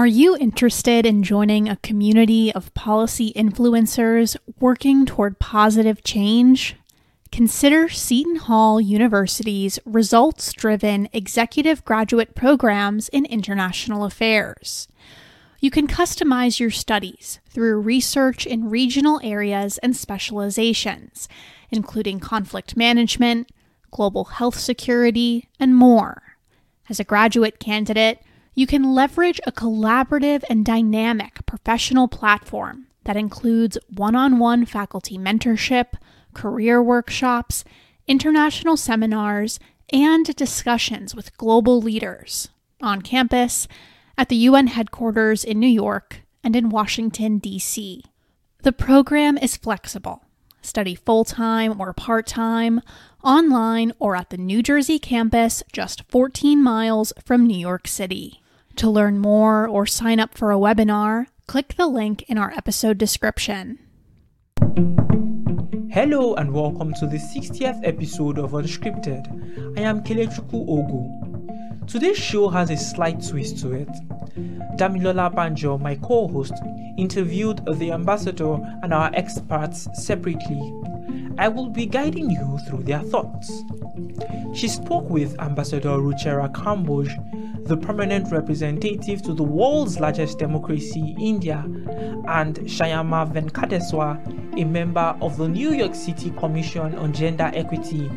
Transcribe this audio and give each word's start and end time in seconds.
Are 0.00 0.06
you 0.06 0.34
interested 0.34 1.04
in 1.04 1.22
joining 1.22 1.68
a 1.68 1.76
community 1.76 2.50
of 2.54 2.72
policy 2.72 3.34
influencers 3.34 4.34
working 4.58 5.04
toward 5.04 5.38
positive 5.38 6.02
change? 6.02 6.74
Consider 7.30 7.86
Seton 7.90 8.36
Hall 8.36 8.80
University's 8.80 9.78
results 9.84 10.54
driven 10.54 11.10
executive 11.12 11.84
graduate 11.84 12.34
programs 12.34 13.10
in 13.10 13.26
international 13.26 14.06
affairs. 14.06 14.88
You 15.60 15.70
can 15.70 15.86
customize 15.86 16.58
your 16.58 16.70
studies 16.70 17.38
through 17.50 17.82
research 17.82 18.46
in 18.46 18.70
regional 18.70 19.20
areas 19.22 19.76
and 19.82 19.94
specializations, 19.94 21.28
including 21.70 22.20
conflict 22.20 22.74
management, 22.74 23.52
global 23.90 24.24
health 24.24 24.58
security, 24.58 25.50
and 25.58 25.76
more. 25.76 26.22
As 26.88 26.98
a 26.98 27.04
graduate 27.04 27.60
candidate, 27.60 28.22
you 28.60 28.66
can 28.66 28.92
leverage 28.92 29.40
a 29.46 29.52
collaborative 29.52 30.44
and 30.50 30.66
dynamic 30.66 31.46
professional 31.46 32.06
platform 32.06 32.86
that 33.04 33.16
includes 33.16 33.78
one 33.88 34.14
on 34.14 34.38
one 34.38 34.66
faculty 34.66 35.16
mentorship 35.16 35.94
career 36.34 36.82
workshops, 36.82 37.64
international 38.06 38.76
seminars, 38.76 39.58
and 39.94 40.36
discussions 40.36 41.14
with 41.14 41.34
global 41.38 41.80
leaders 41.80 42.50
on 42.82 43.00
campus, 43.00 43.66
at 44.18 44.28
the 44.28 44.36
UN 44.36 44.66
headquarters 44.66 45.42
in 45.42 45.58
New 45.58 45.66
York, 45.66 46.20
and 46.44 46.54
in 46.54 46.68
Washington, 46.68 47.38
D.C. 47.38 48.04
The 48.62 48.72
program 48.72 49.38
is 49.38 49.56
flexible. 49.56 50.22
Study 50.60 50.94
full 50.94 51.24
time 51.24 51.80
or 51.80 51.94
part 51.94 52.26
time, 52.26 52.82
online, 53.24 53.94
or 53.98 54.16
at 54.16 54.28
the 54.28 54.36
New 54.36 54.62
Jersey 54.62 54.98
campus 54.98 55.62
just 55.72 56.04
14 56.10 56.62
miles 56.62 57.14
from 57.24 57.46
New 57.46 57.56
York 57.58 57.88
City. 57.88 58.39
To 58.80 58.88
learn 58.88 59.18
more 59.18 59.68
or 59.68 59.84
sign 59.84 60.18
up 60.20 60.38
for 60.38 60.50
a 60.50 60.56
webinar, 60.56 61.26
click 61.46 61.74
the 61.76 61.86
link 61.86 62.22
in 62.30 62.38
our 62.38 62.50
episode 62.52 62.96
description. 62.96 63.78
Hello 65.90 66.32
and 66.36 66.54
welcome 66.54 66.94
to 66.94 67.06
the 67.06 67.18
60th 67.18 67.86
episode 67.86 68.38
of 68.38 68.52
Unscripted. 68.52 69.78
I 69.78 69.82
am 69.82 70.02
Kelechukwu 70.02 70.66
Ogu. 70.66 71.86
Today's 71.86 72.16
show 72.16 72.48
has 72.48 72.70
a 72.70 72.76
slight 72.78 73.22
twist 73.22 73.58
to 73.58 73.74
it. 73.74 73.90
Damilola 74.78 75.34
Banjo, 75.34 75.76
my 75.76 75.96
co 75.96 76.28
host, 76.28 76.54
interviewed 76.96 77.60
the 77.74 77.92
ambassador 77.92 78.56
and 78.82 78.94
our 78.94 79.10
experts 79.12 79.88
separately. 79.92 80.72
I 81.40 81.48
will 81.48 81.70
be 81.70 81.86
guiding 81.86 82.28
you 82.28 82.58
through 82.68 82.82
their 82.82 83.00
thoughts. 83.00 83.64
She 84.52 84.68
spoke 84.68 85.08
with 85.08 85.40
Ambassador 85.40 85.96
Ruchira 85.96 86.52
Kamboj, 86.52 87.64
the 87.66 87.78
permanent 87.78 88.30
representative 88.30 89.22
to 89.22 89.32
the 89.32 89.42
world's 89.42 89.98
largest 89.98 90.38
democracy, 90.38 91.16
India, 91.18 91.64
and 92.28 92.56
Shyama 92.66 93.32
Venkateswar, 93.32 94.60
a 94.60 94.64
member 94.64 95.16
of 95.22 95.38
the 95.38 95.48
New 95.48 95.72
York 95.72 95.94
City 95.94 96.30
Commission 96.32 96.94
on 96.96 97.14
Gender 97.14 97.50
Equity. 97.54 98.10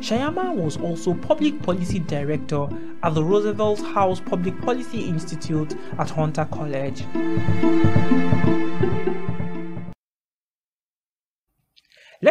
Shyama 0.00 0.52
was 0.52 0.76
also 0.76 1.14
Public 1.14 1.62
Policy 1.62 2.00
Director 2.00 2.66
at 3.04 3.14
the 3.14 3.22
Roosevelt 3.22 3.80
House 3.94 4.18
Public 4.18 4.60
Policy 4.62 5.04
Institute 5.04 5.76
at 6.00 6.10
Hunter 6.10 6.48
College. 6.50 7.04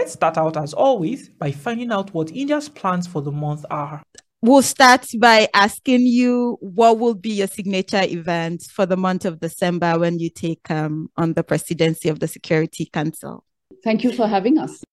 Let's 0.10 0.18
start 0.18 0.40
out 0.40 0.58
as 0.58 0.74
always 0.74 1.30
by 1.30 1.52
finding 1.52 1.92
out 1.92 2.16
what 2.16 2.32
India's 2.32 2.68
plans 2.68 3.06
for 3.06 3.22
the 3.22 3.32
month 3.32 3.64
are. 3.70 4.02
We'll 4.42 4.64
start 4.64 5.06
by 5.20 5.48
asking 5.54 6.08
you 6.08 6.58
what 6.62 6.98
will 6.98 7.14
be 7.14 7.30
your 7.30 7.46
signature 7.46 8.02
event 8.02 8.64
for 8.64 8.88
the 8.88 8.98
month 8.98 9.26
of 9.26 9.40
December 9.40 10.00
when 10.00 10.18
you 10.18 10.32
take 10.32 10.72
um, 10.72 11.12
on 11.16 11.34
the 11.34 11.44
presidency 11.44 12.10
of 12.10 12.22
the 12.22 12.28
Security 12.28 12.88
Council. 12.92 13.44
Thank 13.84 14.04
you 14.04 14.12
for 14.12 14.26
having 14.26 14.58
us. 14.58 14.84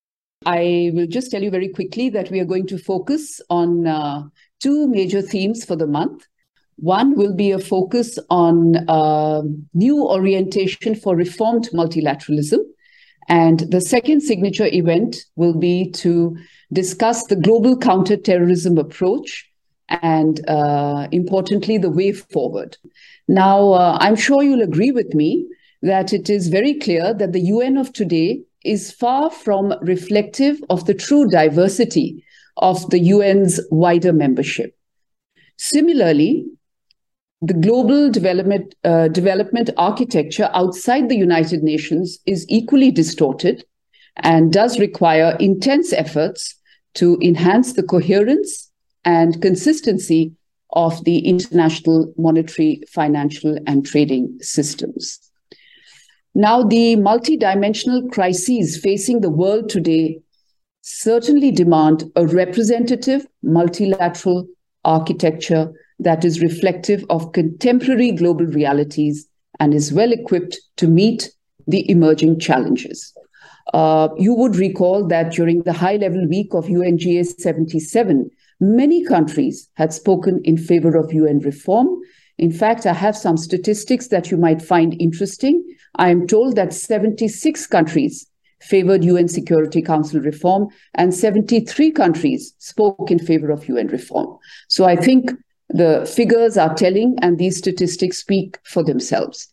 I 0.45 0.91
will 0.93 1.07
just 1.07 1.31
tell 1.31 1.41
you 1.41 1.49
very 1.49 1.69
quickly 1.69 2.09
that 2.09 2.29
we 2.29 2.39
are 2.39 2.45
going 2.45 2.67
to 2.67 2.77
focus 2.77 3.41
on 3.49 3.87
uh, 3.87 4.21
two 4.61 4.87
major 4.87 5.23
themes 5.23 5.65
for 5.65 5.75
the 5.75 5.87
month. 5.87 6.27
One 6.75 7.15
will 7.15 7.33
be 7.33 7.49
a 7.49 7.57
focus 7.57 8.19
on 8.29 8.87
uh, 8.87 9.41
new 9.73 10.07
orientation 10.07 10.93
for 10.93 11.15
reformed 11.15 11.69
multilateralism 11.73 12.59
and 13.27 13.59
the 13.71 13.81
second 13.81 14.21
signature 14.21 14.67
event 14.67 15.17
will 15.35 15.53
be 15.53 15.91
to 15.91 16.37
discuss 16.71 17.25
the 17.25 17.35
global 17.35 17.77
counterterrorism 17.77 18.77
approach 18.77 19.49
and, 19.89 20.47
uh, 20.49 21.07
importantly, 21.11 21.77
the 21.77 21.89
way 21.89 22.11
forward. 22.11 22.77
Now, 23.27 23.71
uh, 23.71 23.97
I'm 23.99 24.15
sure 24.15 24.43
you'll 24.43 24.61
agree 24.61 24.91
with 24.91 25.13
me 25.13 25.47
that 25.81 26.13
it 26.13 26.29
is 26.29 26.47
very 26.47 26.73
clear 26.73 27.13
that 27.13 27.33
the 27.33 27.41
UN 27.41 27.77
of 27.77 27.93
today 27.93 28.41
is 28.63 28.91
far 28.91 29.29
from 29.29 29.73
reflective 29.81 30.61
of 30.69 30.85
the 30.85 30.93
true 30.93 31.29
diversity 31.29 32.23
of 32.57 32.89
the 32.89 33.11
UN's 33.11 33.59
wider 33.69 34.11
membership. 34.11 34.75
Similarly, 35.57 36.45
the 37.41 37.53
global 37.53 38.09
development, 38.09 38.73
uh, 38.83 39.07
development 39.09 39.69
architecture 39.77 40.49
outside 40.53 41.07
the 41.07 41.15
United 41.17 41.61
Nations 41.63 42.19
is 42.25 42.45
equally 42.49 42.91
distorted 42.91 43.63
and 44.17 44.51
does 44.51 44.79
require 44.79 45.37
intense 45.39 45.93
efforts 45.93 46.55
to 46.95 47.19
enhance 47.21 47.73
the 47.73 47.83
coherence 47.83 48.71
and 49.05 49.41
consistency 49.41 50.33
of 50.71 51.03
the 51.05 51.19
international 51.19 52.11
monetary, 52.17 52.81
financial, 52.89 53.57
and 53.67 53.85
trading 53.85 54.37
systems. 54.41 55.19
Now, 56.33 56.63
the 56.63 56.95
multidimensional 56.95 58.11
crises 58.11 58.77
facing 58.77 59.21
the 59.21 59.29
world 59.29 59.69
today 59.69 60.19
certainly 60.81 61.51
demand 61.51 62.11
a 62.15 62.25
representative 62.25 63.27
multilateral 63.43 64.47
architecture 64.83 65.71
that 65.99 66.23
is 66.23 66.41
reflective 66.41 67.03
of 67.09 67.31
contemporary 67.33 68.11
global 68.11 68.45
realities 68.45 69.27
and 69.59 69.73
is 69.73 69.91
well 69.91 70.11
equipped 70.11 70.57
to 70.77 70.87
meet 70.87 71.31
the 71.67 71.89
emerging 71.89 72.39
challenges. 72.39 73.13
Uh, 73.73 74.09
you 74.17 74.33
would 74.33 74.55
recall 74.55 75.05
that 75.07 75.31
during 75.31 75.61
the 75.63 75.73
high 75.73 75.97
level 75.97 76.25
week 76.27 76.53
of 76.53 76.65
UNGA 76.65 77.25
77, 77.25 78.29
many 78.59 79.03
countries 79.03 79.69
had 79.75 79.93
spoken 79.93 80.41
in 80.43 80.57
favor 80.57 80.95
of 80.95 81.11
UN 81.13 81.39
reform. 81.39 81.87
In 82.37 82.51
fact, 82.51 82.85
I 82.85 82.93
have 82.93 83.17
some 83.17 83.35
statistics 83.35 84.07
that 84.07 84.31
you 84.31 84.37
might 84.37 84.61
find 84.61 84.99
interesting. 85.01 85.63
I 85.95 86.09
am 86.09 86.27
told 86.27 86.55
that 86.55 86.73
76 86.73 87.67
countries 87.67 88.27
favored 88.61 89.03
UN 89.03 89.27
Security 89.27 89.81
Council 89.81 90.21
reform 90.21 90.67
and 90.95 91.13
73 91.13 91.91
countries 91.91 92.53
spoke 92.59 93.11
in 93.11 93.19
favor 93.19 93.51
of 93.51 93.67
UN 93.67 93.87
reform. 93.87 94.37
So 94.69 94.85
I 94.85 94.95
think 94.95 95.31
the 95.69 96.11
figures 96.15 96.57
are 96.57 96.73
telling, 96.73 97.17
and 97.21 97.37
these 97.37 97.57
statistics 97.57 98.19
speak 98.19 98.57
for 98.63 98.83
themselves. 98.83 99.47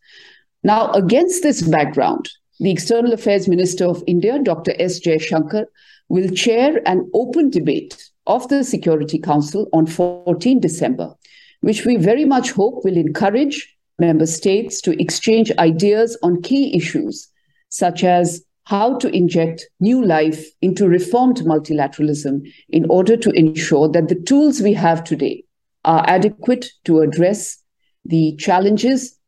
Now, 0.63 0.91
against 0.93 1.43
this 1.43 1.63
background, 1.63 2.31
the 2.61 2.71
External 2.71 3.13
Affairs 3.13 3.49
Minister 3.49 3.87
of 3.87 4.05
India, 4.07 4.39
Dr. 4.43 4.75
S. 4.79 5.01
Jaishankar, 5.01 5.67
will 6.09 6.31
chair 6.31 6.81
an 6.87 7.11
open 7.15 7.51
debate 7.51 8.11
of 8.27 8.49
the 8.49 8.63
Security 8.65 9.19
Council 9.19 9.69
on 9.73 9.87
14 9.87 10.61
December, 10.61 11.15
which 11.61 11.85
we 11.85 11.97
very 11.97 12.25
much 12.25 12.53
hope 12.53 12.85
will 12.85 12.97
encourage 12.97 13.77
member 13.99 14.27
states 14.27 14.81
to 14.81 15.01
exchange 15.01 15.53
ideas 15.59 16.17
on 16.23 16.43
key 16.43 16.77
issues 16.77 17.29
such 17.69 18.05
as 18.05 18.45
how 18.65 18.97
to 18.99 19.09
inject 19.15 19.69
new 19.81 20.05
life 20.05 20.47
into 20.63 20.89
reformed 20.89 21.39
multilateralism 21.39 22.41
in 22.71 22.89
order 22.89 23.17
to 23.17 23.31
ensure 23.31 23.89
that 23.89 24.09
the 24.09 24.21
tools 24.23 24.63
we 24.63 24.73
have 24.73 25.05
today 25.05 25.44
are 25.85 26.05
adequate 26.07 26.67
to 26.85 27.01
address 27.01 27.59
the 28.05 28.37
challenges 28.37 29.19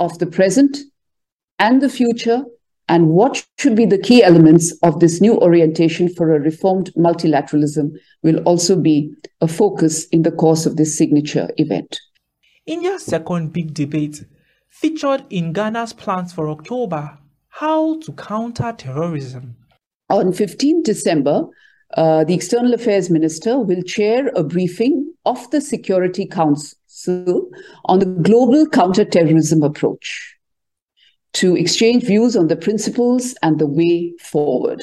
of 0.00 0.18
the 0.18 0.26
present 0.26 0.78
and 1.58 1.80
the 1.80 1.88
future, 1.88 2.44
and 2.88 3.08
what 3.08 3.44
should 3.58 3.74
be 3.74 3.86
the 3.86 3.98
key 3.98 4.22
elements 4.22 4.72
of 4.82 5.00
this 5.00 5.20
new 5.20 5.38
orientation 5.38 6.08
for 6.08 6.34
a 6.34 6.40
reformed 6.40 6.92
multilateralism 6.94 7.92
will 8.22 8.38
also 8.40 8.76
be 8.76 9.12
a 9.40 9.48
focus 9.48 10.06
in 10.08 10.22
the 10.22 10.30
course 10.30 10.66
of 10.66 10.76
this 10.76 10.96
signature 10.96 11.48
event. 11.56 11.98
India's 12.66 13.04
second 13.04 13.52
big 13.52 13.74
debate 13.74 14.24
featured 14.68 15.24
in 15.30 15.52
Ghana's 15.52 15.92
plans 15.92 16.32
for 16.32 16.48
October 16.48 17.18
how 17.48 17.98
to 18.00 18.12
counter 18.12 18.72
terrorism. 18.76 19.56
On 20.10 20.32
15 20.32 20.82
December, 20.82 21.46
uh, 21.96 22.24
the 22.24 22.34
External 22.34 22.74
Affairs 22.74 23.08
Minister 23.08 23.58
will 23.58 23.82
chair 23.82 24.28
a 24.36 24.42
briefing 24.42 25.14
of 25.26 25.50
the 25.50 25.60
Security 25.60 26.26
Council 26.26 27.50
on 27.84 27.98
the 27.98 28.06
global 28.06 28.66
counterterrorism 28.66 29.62
approach 29.62 30.36
to 31.34 31.54
exchange 31.54 32.04
views 32.04 32.34
on 32.34 32.46
the 32.46 32.56
principles 32.56 33.34
and 33.42 33.58
the 33.58 33.66
way 33.66 34.14
forward. 34.18 34.82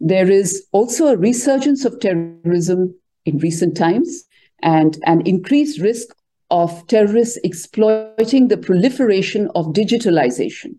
There 0.00 0.30
is 0.30 0.66
also 0.72 1.06
a 1.06 1.16
resurgence 1.16 1.86
of 1.86 2.00
terrorism 2.00 2.94
in 3.24 3.38
recent 3.38 3.74
times 3.74 4.24
and 4.62 4.98
an 5.06 5.22
increased 5.22 5.80
risk 5.80 6.08
of 6.50 6.86
terrorists 6.88 7.38
exploiting 7.42 8.48
the 8.48 8.58
proliferation 8.58 9.48
of 9.54 9.68
digitalization, 9.68 10.78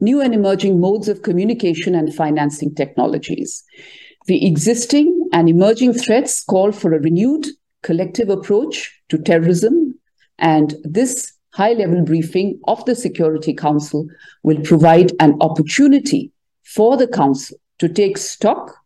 new 0.00 0.20
and 0.20 0.32
emerging 0.32 0.80
modes 0.80 1.08
of 1.08 1.22
communication 1.22 1.94
and 1.94 2.14
financing 2.14 2.74
technologies. 2.74 3.62
The 4.26 4.46
existing 4.46 5.28
and 5.32 5.48
emerging 5.48 5.94
threats 5.94 6.42
call 6.42 6.72
for 6.72 6.94
a 6.94 7.00
renewed 7.00 7.46
collective 7.82 8.28
approach 8.28 9.00
to 9.08 9.18
terrorism, 9.18 9.98
and 10.38 10.74
this 10.84 11.32
high 11.52 11.72
level 11.72 12.04
briefing 12.04 12.60
of 12.66 12.84
the 12.84 12.94
Security 12.94 13.54
Council 13.54 14.06
will 14.42 14.60
provide 14.62 15.12
an 15.20 15.36
opportunity 15.40 16.32
for 16.64 16.96
the 16.96 17.08
Council 17.08 17.56
to 17.78 17.88
take 17.88 18.18
stock 18.18 18.76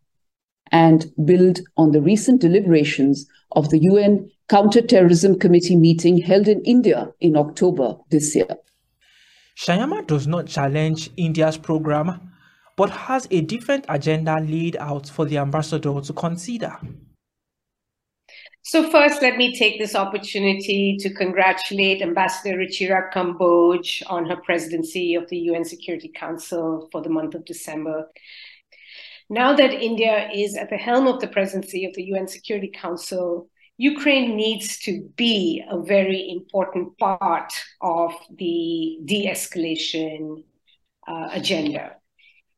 and 0.71 1.05
build 1.25 1.59
on 1.77 1.91
the 1.91 2.01
recent 2.01 2.41
deliberations 2.41 3.27
of 3.51 3.69
the 3.69 3.79
UN 3.79 4.29
Counterterrorism 4.49 5.39
Committee 5.39 5.75
meeting 5.75 6.17
held 6.17 6.47
in 6.47 6.61
India 6.61 7.11
in 7.19 7.37
October 7.37 7.97
this 8.09 8.35
year. 8.35 8.57
Shyama 9.55 10.05
does 10.07 10.25
not 10.25 10.47
challenge 10.47 11.11
India's 11.15 11.57
program, 11.57 12.31
but 12.75 12.89
has 12.89 13.27
a 13.29 13.41
different 13.41 13.85
agenda 13.87 14.39
laid 14.39 14.75
out 14.77 15.07
for 15.07 15.25
the 15.25 15.37
ambassador 15.37 16.01
to 16.01 16.13
consider. 16.13 16.75
So 18.65 18.89
first, 18.89 19.21
let 19.21 19.35
me 19.35 19.53
take 19.53 19.77
this 19.77 19.93
opportunity 19.93 20.95
to 21.01 21.13
congratulate 21.13 22.01
Ambassador 22.01 22.57
Ruchira 22.57 23.11
Kamboj 23.11 24.01
on 24.07 24.25
her 24.25 24.37
presidency 24.37 25.15
of 25.15 25.27
the 25.27 25.37
UN 25.37 25.65
Security 25.65 26.07
Council 26.07 26.87
for 26.89 27.01
the 27.01 27.09
month 27.09 27.35
of 27.35 27.43
December. 27.43 28.09
Now 29.29 29.53
that 29.53 29.73
India 29.73 30.29
is 30.33 30.55
at 30.55 30.69
the 30.69 30.77
helm 30.77 31.07
of 31.07 31.19
the 31.19 31.27
presidency 31.27 31.83
of 31.83 31.93
the 31.93 32.03
UN 32.03 32.25
Security 32.25 32.71
Council, 32.73 33.49
Ukraine 33.75 34.37
needs 34.37 34.77
to 34.79 35.09
be 35.17 35.61
a 35.69 35.81
very 35.81 36.29
important 36.31 36.97
part 36.97 37.51
of 37.81 38.13
the 38.37 38.99
de 39.03 39.27
escalation 39.27 40.45
uh, 41.05 41.27
agenda. 41.33 41.97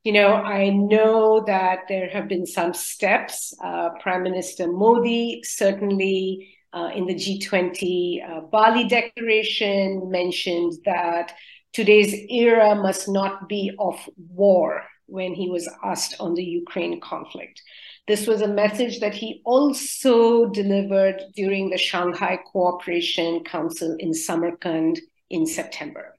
You 0.06 0.12
know, 0.12 0.36
I 0.36 0.70
know 0.70 1.44
that 1.48 1.88
there 1.90 2.08
have 2.10 2.28
been 2.28 2.46
some 2.46 2.76
steps. 2.76 3.56
Uh, 3.60 3.90
Prime 4.00 4.22
Minister 4.22 4.72
Modi 4.72 5.42
certainly 5.44 6.56
uh, 6.74 6.92
in 6.94 7.08
the 7.08 7.16
G20 7.16 8.24
uh, 8.24 8.42
Bali 8.42 8.88
Declaration 8.88 10.12
mentioned 10.12 10.74
that 10.86 11.34
today's 11.74 12.14
era 12.30 12.76
must 12.76 13.10
not 13.10 13.50
be 13.50 13.72
of 13.80 13.96
war 14.30 14.84
when 15.08 15.34
he 15.34 15.50
was 15.50 15.68
asked 15.84 16.14
on 16.20 16.36
the 16.36 16.44
Ukraine 16.44 17.02
conflict. 17.02 17.64
This 18.08 18.28
was 18.28 18.44
a 18.44 18.48
message 18.48 19.00
that 19.00 19.16
he 19.16 19.42
also 19.44 20.46
delivered 20.46 21.20
during 21.36 21.72
the 21.72 21.80
Shanghai 21.80 22.38
Cooperation 22.54 23.44
Council 23.44 23.96
in 23.98 24.14
Samarkand 24.14 25.00
in 25.32 25.48
September. 25.48 26.15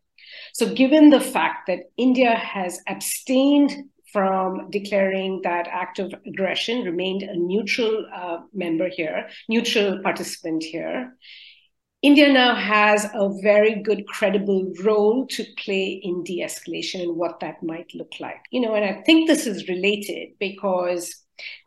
So, 0.57 0.73
given 0.73 1.11
the 1.11 1.21
fact 1.21 1.67
that 1.67 1.91
India 1.99 2.35
has 2.35 2.81
abstained 2.89 3.77
from 4.11 4.71
declaring 4.71 5.43
that 5.45 5.69
act 5.71 5.99
of 5.99 6.15
aggression, 6.27 6.83
remained 6.83 7.23
a 7.25 7.37
neutral 7.37 8.07
uh, 8.11 8.39
member 8.55 8.89
here, 8.89 9.29
neutral 9.51 10.01
participant 10.03 10.63
here, 10.63 11.15
India 12.01 12.33
now 12.33 12.55
has 12.55 13.05
a 13.05 13.29
very 13.43 13.83
good, 13.83 14.07
credible 14.07 14.73
role 14.83 15.27
to 15.27 15.45
play 15.63 16.01
in 16.03 16.25
de 16.25 16.41
escalation 16.41 17.03
and 17.03 17.17
what 17.17 17.39
that 17.41 17.63
might 17.63 17.95
look 17.95 18.15
like. 18.19 18.41
You 18.51 18.63
know, 18.63 18.75
and 18.75 18.85
I 18.87 19.03
think 19.03 19.29
this 19.29 19.47
is 19.47 19.69
related 19.69 20.39
because 20.41 21.15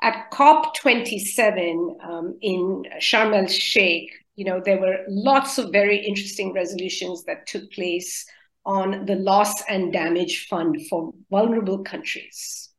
at 0.02 0.32
COP27 0.32 2.04
um, 2.04 2.40
in 2.42 2.86
Sharm 2.98 3.38
el 3.38 3.46
Sheikh, 3.46 4.10
you 4.36 4.46
know, 4.46 4.60
there 4.66 4.82
were 4.82 5.06
lots 5.08 5.60
of 5.60 5.72
very 5.72 6.04
interesting 6.04 6.54
resolutions 6.54 7.24
that 7.26 7.46
took 7.46 7.72
place 7.72 8.26
on 8.70 9.08
the 9.08 9.16
loss 9.16 9.64
and 9.68 9.92
damage 9.92 10.48
fund 10.48 10.78
for 10.88 11.12
vulnerable 11.32 11.80
countries. 11.80 12.70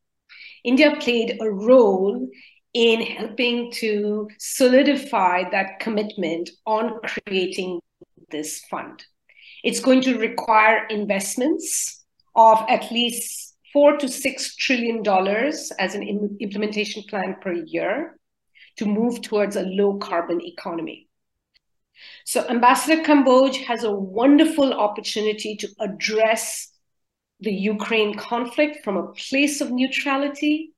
India 0.63 0.95
played 1.01 1.37
a 1.41 1.51
role 1.51 2.29
in 2.75 3.03
helping 3.03 3.73
to 3.73 4.29
solidify 4.39 5.51
that 5.51 5.81
commitment 5.81 6.49
on 6.65 7.01
creating 7.03 7.81
this 8.31 8.61
fund. 8.71 9.05
It's 9.65 9.81
going 9.81 10.03
to 10.03 10.17
require 10.17 10.87
investments 10.87 12.05
of 12.37 12.65
at 12.69 12.93
least 12.93 13.57
four 13.73 13.97
to 13.97 14.09
six 14.09 14.55
trillion 14.55 15.03
dollars 15.03 15.73
as 15.81 15.97
an 15.97 16.05
implementation 16.41 17.03
plan 17.11 17.35
per 17.41 17.53
year 17.53 18.17
to 18.77 18.87
move 18.87 19.23
towards 19.23 19.57
a 19.57 19.63
low 19.63 19.99
carbon 19.99 20.41
economy. 20.41 21.10
So 22.25 22.47
Ambassador 22.49 23.03
Kamboj 23.03 23.65
has 23.65 23.85
a 23.85 23.93
wonderful 23.93 24.73
opportunity 24.73 25.57
to 25.57 25.69
address 25.81 26.69
the 27.41 27.53
Ukraine 27.53 28.15
conflict 28.15 28.85
from 28.85 28.97
a 28.97 29.13
place 29.13 29.61
of 29.61 29.71
neutrality, 29.71 30.73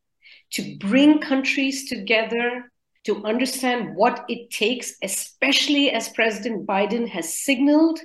to 0.53 0.77
bring 0.79 1.21
countries 1.21 1.89
together, 1.89 2.71
to 3.05 3.25
understand 3.25 3.97
what 3.97 4.25
it 4.29 4.51
takes, 4.51 4.95
especially 5.03 5.91
as 5.91 6.09
President 6.11 6.67
Biden 6.67 7.09
has 7.09 7.39
signaled 7.39 7.99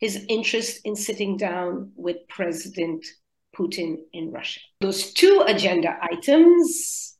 his 0.00 0.24
interest 0.28 0.80
in 0.84 0.94
sitting 0.94 1.36
down 1.36 1.92
with 1.96 2.16
President 2.28 3.06
Putin 3.56 3.96
in 4.12 4.30
Russia. 4.30 4.60
Those 4.80 5.12
two 5.12 5.44
agenda 5.46 5.96
items 6.02 7.16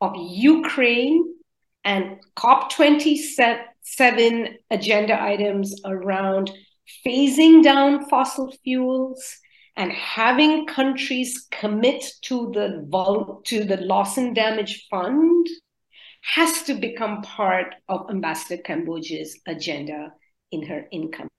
of 0.00 0.12
Ukraine 0.16 1.34
and 1.84 2.18
COP27 2.36 3.60
seven 3.96 4.56
agenda 4.70 5.20
items 5.20 5.74
around 5.84 6.50
phasing 7.04 7.62
down 7.62 8.08
fossil 8.08 8.52
fuels 8.64 9.22
and 9.76 9.92
having 9.92 10.66
countries 10.66 11.46
commit 11.50 12.04
to 12.22 12.50
the 12.54 12.84
vol- 12.88 13.40
to 13.44 13.64
the 13.64 13.76
loss 13.78 14.18
and 14.18 14.34
damage 14.34 14.86
fund 14.90 15.46
has 16.22 16.62
to 16.64 16.74
become 16.74 17.22
part 17.22 17.74
of 17.88 18.10
Ambassador 18.10 18.60
Kamboj's 18.62 19.38
agenda 19.46 20.12
in 20.50 20.66
her 20.66 20.86
incoming 20.90 21.30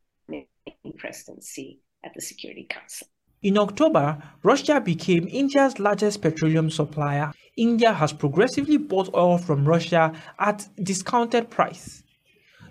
presidency 0.98 1.80
at 2.04 2.14
the 2.16 2.22
Security 2.22 2.66
Council. 2.70 3.08
In 3.42 3.58
October, 3.58 4.22
Russia 4.44 4.82
became 4.82 5.28
India's 5.28 5.80
largest 5.80 6.22
petroleum 6.22 6.70
supplier. 6.70 7.32
India 7.58 7.94
has 7.94 8.14
progressively 8.14 8.78
bought 8.78 9.14
oil 9.14 9.38
from 9.38 9.66
Russia 9.66 10.14
at 10.40 10.68
discounted 10.84 11.50
price. 11.50 12.04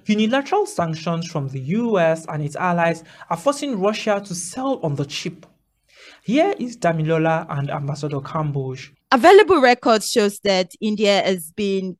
Unilateral 0.09 0.65
sanctions 0.65 1.31
from 1.31 1.49
the 1.49 1.61
US 1.61 2.25
and 2.29 2.43
its 2.43 2.57
allies 2.57 3.05
are 3.29 3.37
forcing 3.37 3.79
Russia 3.79 4.23
to 4.25 4.35
sell 4.35 4.81
on 4.83 4.95
the 4.97 5.05
cheap. 5.05 5.45
Here 6.25 6.55
is 6.59 6.79
Damilola 6.79 7.47
and 7.51 7.71
Ambassador 7.71 8.21
Kamboj. 8.21 8.91
Available 9.13 9.61
records 9.61 10.11
shows 10.11 10.41
that 10.41 10.73
India 10.81 11.21
has 11.23 11.53
been 11.53 11.99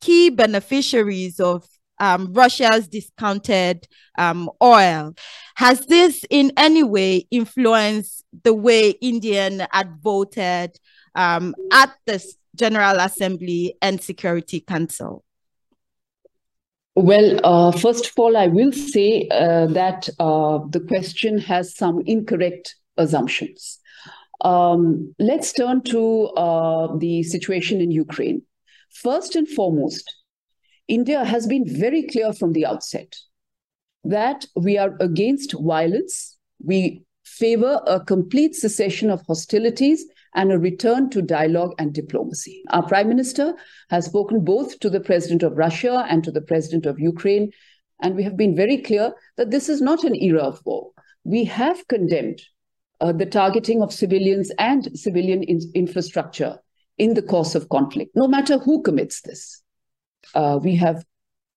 key 0.00 0.30
beneficiaries 0.30 1.40
of 1.40 1.66
um, 1.98 2.32
Russia's 2.32 2.86
discounted 2.86 3.88
um, 4.16 4.48
oil. 4.62 5.14
Has 5.56 5.80
this 5.86 6.24
in 6.30 6.52
any 6.56 6.84
way 6.84 7.26
influenced 7.32 8.24
the 8.44 8.54
way 8.54 8.90
Indian 8.90 9.66
had 9.72 9.96
voted 10.00 10.78
um, 11.16 11.56
at 11.72 11.92
the 12.06 12.24
General 12.54 13.00
Assembly 13.00 13.74
and 13.82 14.00
Security 14.00 14.60
Council? 14.60 15.24
Well, 17.00 17.38
uh, 17.44 17.70
first 17.70 18.06
of 18.06 18.12
all, 18.16 18.36
I 18.36 18.48
will 18.48 18.72
say 18.72 19.28
uh, 19.30 19.66
that 19.66 20.08
uh, 20.18 20.58
the 20.68 20.80
question 20.80 21.38
has 21.38 21.76
some 21.76 22.02
incorrect 22.06 22.74
assumptions. 22.96 23.78
Um, 24.40 25.14
let's 25.20 25.52
turn 25.52 25.82
to 25.82 26.24
uh, 26.30 26.96
the 26.96 27.22
situation 27.22 27.80
in 27.80 27.92
Ukraine. 27.92 28.42
First 28.90 29.36
and 29.36 29.48
foremost, 29.48 30.12
India 30.88 31.24
has 31.24 31.46
been 31.46 31.64
very 31.68 32.02
clear 32.02 32.32
from 32.32 32.52
the 32.52 32.66
outset 32.66 33.14
that 34.02 34.46
we 34.56 34.76
are 34.76 34.96
against 34.98 35.54
violence. 35.56 36.36
We 36.64 37.04
favor 37.24 37.80
a 37.86 38.00
complete 38.00 38.56
cessation 38.56 39.08
of 39.08 39.22
hostilities 39.24 40.04
and 40.34 40.52
a 40.52 40.58
return 40.58 41.10
to 41.10 41.22
dialogue 41.22 41.74
and 41.78 41.92
diplomacy. 41.92 42.62
Our 42.70 42.86
prime 42.86 43.08
minister 43.08 43.54
has 43.90 44.06
spoken 44.06 44.44
both 44.44 44.78
to 44.80 44.90
the 44.90 45.00
president 45.00 45.42
of 45.42 45.56
Russia 45.56 46.06
and 46.08 46.22
to 46.24 46.30
the 46.30 46.40
president 46.42 46.86
of 46.86 46.98
Ukraine, 46.98 47.50
and 48.02 48.14
we 48.14 48.22
have 48.22 48.36
been 48.36 48.54
very 48.54 48.78
clear 48.78 49.12
that 49.36 49.50
this 49.50 49.68
is 49.68 49.80
not 49.80 50.04
an 50.04 50.14
era 50.14 50.42
of 50.42 50.60
war. 50.64 50.90
We 51.24 51.44
have 51.44 51.86
condemned 51.88 52.42
uh, 53.00 53.12
the 53.12 53.26
targeting 53.26 53.82
of 53.82 53.92
civilians 53.92 54.50
and 54.58 54.88
civilian 54.98 55.42
in- 55.42 55.70
infrastructure 55.74 56.58
in 56.96 57.14
the 57.14 57.22
course 57.22 57.54
of 57.54 57.68
conflict, 57.68 58.10
no 58.14 58.26
matter 58.26 58.58
who 58.58 58.82
commits 58.82 59.20
this. 59.22 59.62
Uh, 60.34 60.58
we 60.62 60.76
have 60.76 61.04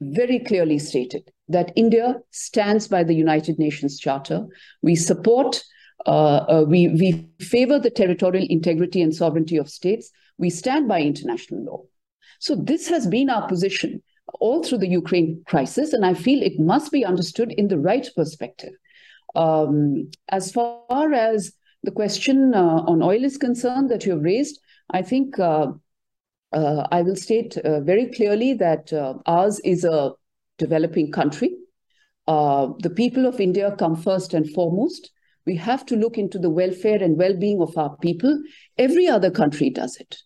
very 0.02 0.40
clearly 0.40 0.80
stated 0.80 1.32
that 1.48 1.74
India 1.76 2.16
stands 2.32 2.88
by 2.88 3.04
the 3.04 3.14
United 3.14 3.60
Nations 3.60 4.00
Charter. 4.00 4.46
We 4.82 4.96
support 4.96 5.64
we, 6.08 6.88
we 6.90 7.28
favor 7.40 7.80
the 7.80 7.90
territorial 7.90 8.46
integrity 8.50 9.02
and 9.02 9.14
sovereignty 9.14 9.58
of 9.58 9.70
states. 9.70 10.12
We 10.38 10.50
stand 10.50 10.88
by 10.88 11.02
international 11.02 11.64
law. 11.64 11.84
So 12.40 12.56
this 12.56 12.88
has 12.88 13.06
been 13.06 13.30
our 13.30 13.48
position 13.48 14.02
all 14.40 14.64
through 14.64 14.80
the 14.80 14.88
Ukraine 14.88 15.44
crisis, 15.46 15.94
and 15.94 16.06
I 16.06 16.14
feel 16.14 16.42
it 16.42 16.60
must 16.60 16.92
be 16.92 17.06
understood 17.06 17.52
in 17.52 17.68
the 17.68 17.78
right 17.78 18.08
perspective. 18.16 18.74
Um, 19.36 20.10
as 20.30 20.52
far 20.52 21.14
as 21.14 21.54
the 21.84 21.92
question 21.92 22.54
uh, 22.54 22.84
on 22.88 23.02
oil 23.02 23.24
is 23.24 23.38
concerned 23.38 23.90
that 23.90 24.06
you 24.06 24.14
have 24.14 24.24
raised, 24.24 24.60
I 24.90 25.02
think 25.02 25.40
uh, 25.40 25.68
uh, 26.52 26.88
I 26.92 27.02
will 27.02 27.16
state 27.16 27.58
uh, 27.58 27.82
very 27.82 28.08
clearly 28.08 28.54
that 28.56 28.92
uh, 28.92 29.16
ours 29.26 29.60
is 29.64 29.84
a 29.84 30.12
developing 30.58 31.12
country. 31.12 31.56
Uh, 32.28 32.70
the 32.80 32.90
people 32.90 33.26
of 33.26 33.40
India 33.40 33.76
come 33.78 33.96
first 33.96 34.34
and 34.34 34.50
foremost. 34.50 35.12
We 35.46 35.56
have 35.58 35.86
to 35.88 35.96
look 35.96 36.18
into 36.18 36.38
the 36.38 36.50
welfare 36.50 37.02
and 37.02 37.18
well 37.18 37.36
being 37.36 37.62
of 37.62 37.78
our 37.78 37.96
people. 37.98 38.42
Every 38.78 39.08
other 39.08 39.32
country 39.32 39.70
does 39.70 39.98
it. 39.98 40.18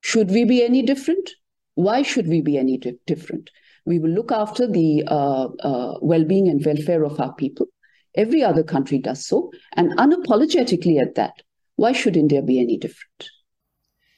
Should 0.00 0.30
we 0.30 0.44
be 0.44 0.62
any 0.62 0.82
different? 0.82 1.30
Why 1.74 2.02
should 2.02 2.26
we 2.26 2.40
be 2.40 2.58
any 2.58 2.78
di- 2.78 2.98
different? 3.06 3.50
We 3.84 3.98
will 3.98 4.10
look 4.10 4.32
after 4.32 4.66
the 4.66 5.04
uh, 5.06 5.48
uh, 5.60 5.98
well 6.02 6.24
being 6.24 6.48
and 6.48 6.64
welfare 6.64 7.04
of 7.04 7.18
our 7.20 7.34
people. 7.34 7.66
Every 8.14 8.42
other 8.42 8.62
country 8.62 8.98
does 8.98 9.26
so, 9.26 9.50
and 9.76 9.96
unapologetically 9.96 11.00
at 11.00 11.14
that. 11.14 11.34
Why 11.76 11.92
should 11.92 12.16
India 12.16 12.42
be 12.42 12.60
any 12.60 12.76
different? 12.76 13.30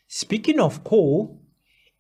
Speaking 0.09 0.59
of 0.59 0.83
coal, 0.83 1.41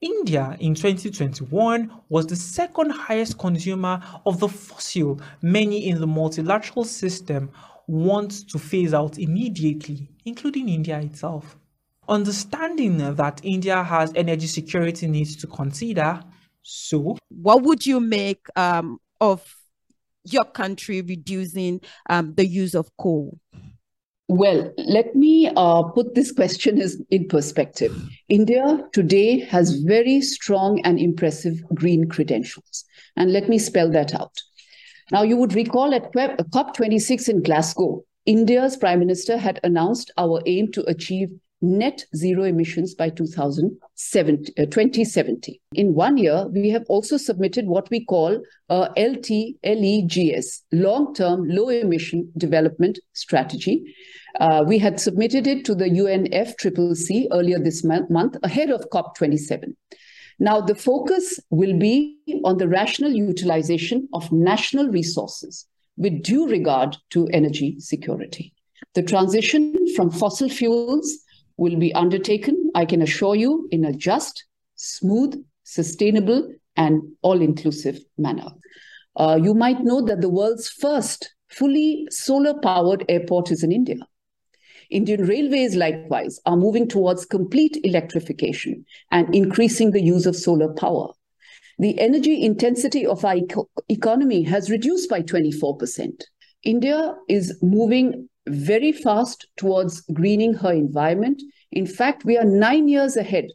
India 0.00 0.56
in 0.60 0.74
2021 0.74 1.92
was 2.08 2.26
the 2.26 2.36
second 2.36 2.90
highest 2.90 3.38
consumer 3.38 4.02
of 4.24 4.40
the 4.40 4.48
fossil 4.48 5.20
many 5.42 5.86
in 5.86 6.00
the 6.00 6.06
multilateral 6.06 6.84
system 6.84 7.50
want 7.90 8.48
to 8.48 8.58
phase 8.58 8.94
out 8.94 9.18
immediately, 9.18 10.08
including 10.24 10.68
India 10.68 10.98
itself. 11.00 11.56
Understanding 12.08 12.98
that 13.16 13.40
India 13.42 13.82
has 13.82 14.12
energy 14.14 14.46
security 14.46 15.06
needs 15.06 15.36
to 15.36 15.46
consider, 15.46 16.20
so 16.62 17.16
what 17.28 17.62
would 17.62 17.84
you 17.86 18.00
make 18.00 18.46
um, 18.56 18.98
of 19.20 19.56
your 20.24 20.44
country 20.44 21.02
reducing 21.02 21.80
um, 22.08 22.34
the 22.34 22.46
use 22.46 22.74
of 22.74 22.90
coal? 22.96 23.38
Well, 24.28 24.72
let 24.76 25.16
me 25.16 25.50
uh, 25.56 25.82
put 25.82 26.14
this 26.14 26.30
question 26.30 26.80
in 27.10 27.26
perspective. 27.26 28.00
India 28.28 28.86
today 28.92 29.40
has 29.40 29.80
very 29.80 30.20
strong 30.20 30.80
and 30.84 31.00
impressive 31.00 31.60
green 31.74 32.08
credentials. 32.08 32.84
And 33.16 33.32
let 33.32 33.48
me 33.48 33.58
spell 33.58 33.90
that 33.90 34.14
out. 34.14 34.40
Now, 35.10 35.22
you 35.22 35.36
would 35.36 35.54
recall 35.54 35.92
at 35.92 36.12
COP26 36.12 37.28
in 37.28 37.42
Glasgow, 37.42 38.04
India's 38.26 38.76
Prime 38.76 39.00
Minister 39.00 39.36
had 39.36 39.58
announced 39.64 40.12
our 40.16 40.40
aim 40.46 40.70
to 40.72 40.84
achieve 40.88 41.30
net 41.62 42.04
zero 42.16 42.44
emissions 42.44 42.94
by 42.94 43.10
2070. 43.10 44.52
Uh, 44.58 44.66
In 45.74 45.94
one 45.94 46.16
year, 46.16 46.46
we 46.48 46.70
have 46.70 46.84
also 46.88 47.16
submitted 47.16 47.66
what 47.66 47.90
we 47.90 48.04
call 48.04 48.40
a 48.68 48.88
LT-LEDS, 48.96 50.62
long 50.72 51.12
term 51.14 51.48
low 51.48 51.68
emission 51.68 52.30
development 52.36 52.98
strategy. 53.12 53.94
Uh, 54.38 54.62
we 54.66 54.78
had 54.78 55.00
submitted 55.00 55.46
it 55.46 55.64
to 55.64 55.74
the 55.74 55.90
UNFCCC 55.90 57.26
earlier 57.32 57.58
this 57.58 57.84
month 57.84 58.36
ahead 58.42 58.70
of 58.70 58.88
COP27. 58.90 59.74
Now, 60.42 60.62
the 60.62 60.74
focus 60.74 61.38
will 61.50 61.78
be 61.78 62.16
on 62.44 62.56
the 62.56 62.66
rational 62.66 63.12
utilization 63.12 64.08
of 64.14 64.32
national 64.32 64.88
resources 64.88 65.66
with 65.98 66.22
due 66.22 66.48
regard 66.48 66.96
to 67.10 67.28
energy 67.28 67.78
security. 67.78 68.54
The 68.94 69.02
transition 69.02 69.76
from 69.94 70.10
fossil 70.10 70.48
fuels 70.48 71.18
will 71.58 71.76
be 71.76 71.92
undertaken, 71.92 72.70
I 72.74 72.86
can 72.86 73.02
assure 73.02 73.36
you, 73.36 73.68
in 73.70 73.84
a 73.84 73.92
just, 73.92 74.46
smooth, 74.76 75.44
sustainable, 75.64 76.50
and 76.74 77.02
all 77.20 77.42
inclusive 77.42 77.98
manner. 78.16 78.48
Uh, 79.16 79.38
you 79.40 79.52
might 79.52 79.84
know 79.84 80.00
that 80.06 80.22
the 80.22 80.30
world's 80.30 80.70
first 80.70 81.34
fully 81.48 82.08
solar 82.10 82.54
powered 82.60 83.04
airport 83.10 83.50
is 83.50 83.62
in 83.62 83.72
India. 83.72 83.98
Indian 84.90 85.24
Railways, 85.24 85.76
likewise, 85.76 86.40
are 86.46 86.56
moving 86.56 86.88
towards 86.88 87.24
complete 87.24 87.78
electrification 87.84 88.84
and 89.10 89.32
increasing 89.34 89.92
the 89.92 90.02
use 90.02 90.26
of 90.26 90.36
solar 90.36 90.72
power. 90.74 91.08
The 91.78 91.98
energy 91.98 92.42
intensity 92.42 93.06
of 93.06 93.24
our 93.24 93.36
eco- 93.36 93.70
economy 93.88 94.42
has 94.42 94.70
reduced 94.70 95.08
by 95.08 95.22
24%. 95.22 96.24
India 96.64 97.14
is 97.28 97.56
moving 97.62 98.28
very 98.48 98.92
fast 98.92 99.46
towards 99.56 100.00
greening 100.12 100.54
her 100.54 100.72
environment. 100.72 101.42
In 101.72 101.86
fact, 101.86 102.24
we 102.24 102.36
are 102.36 102.44
nine 102.44 102.88
years 102.88 103.16
ahead 103.16 103.46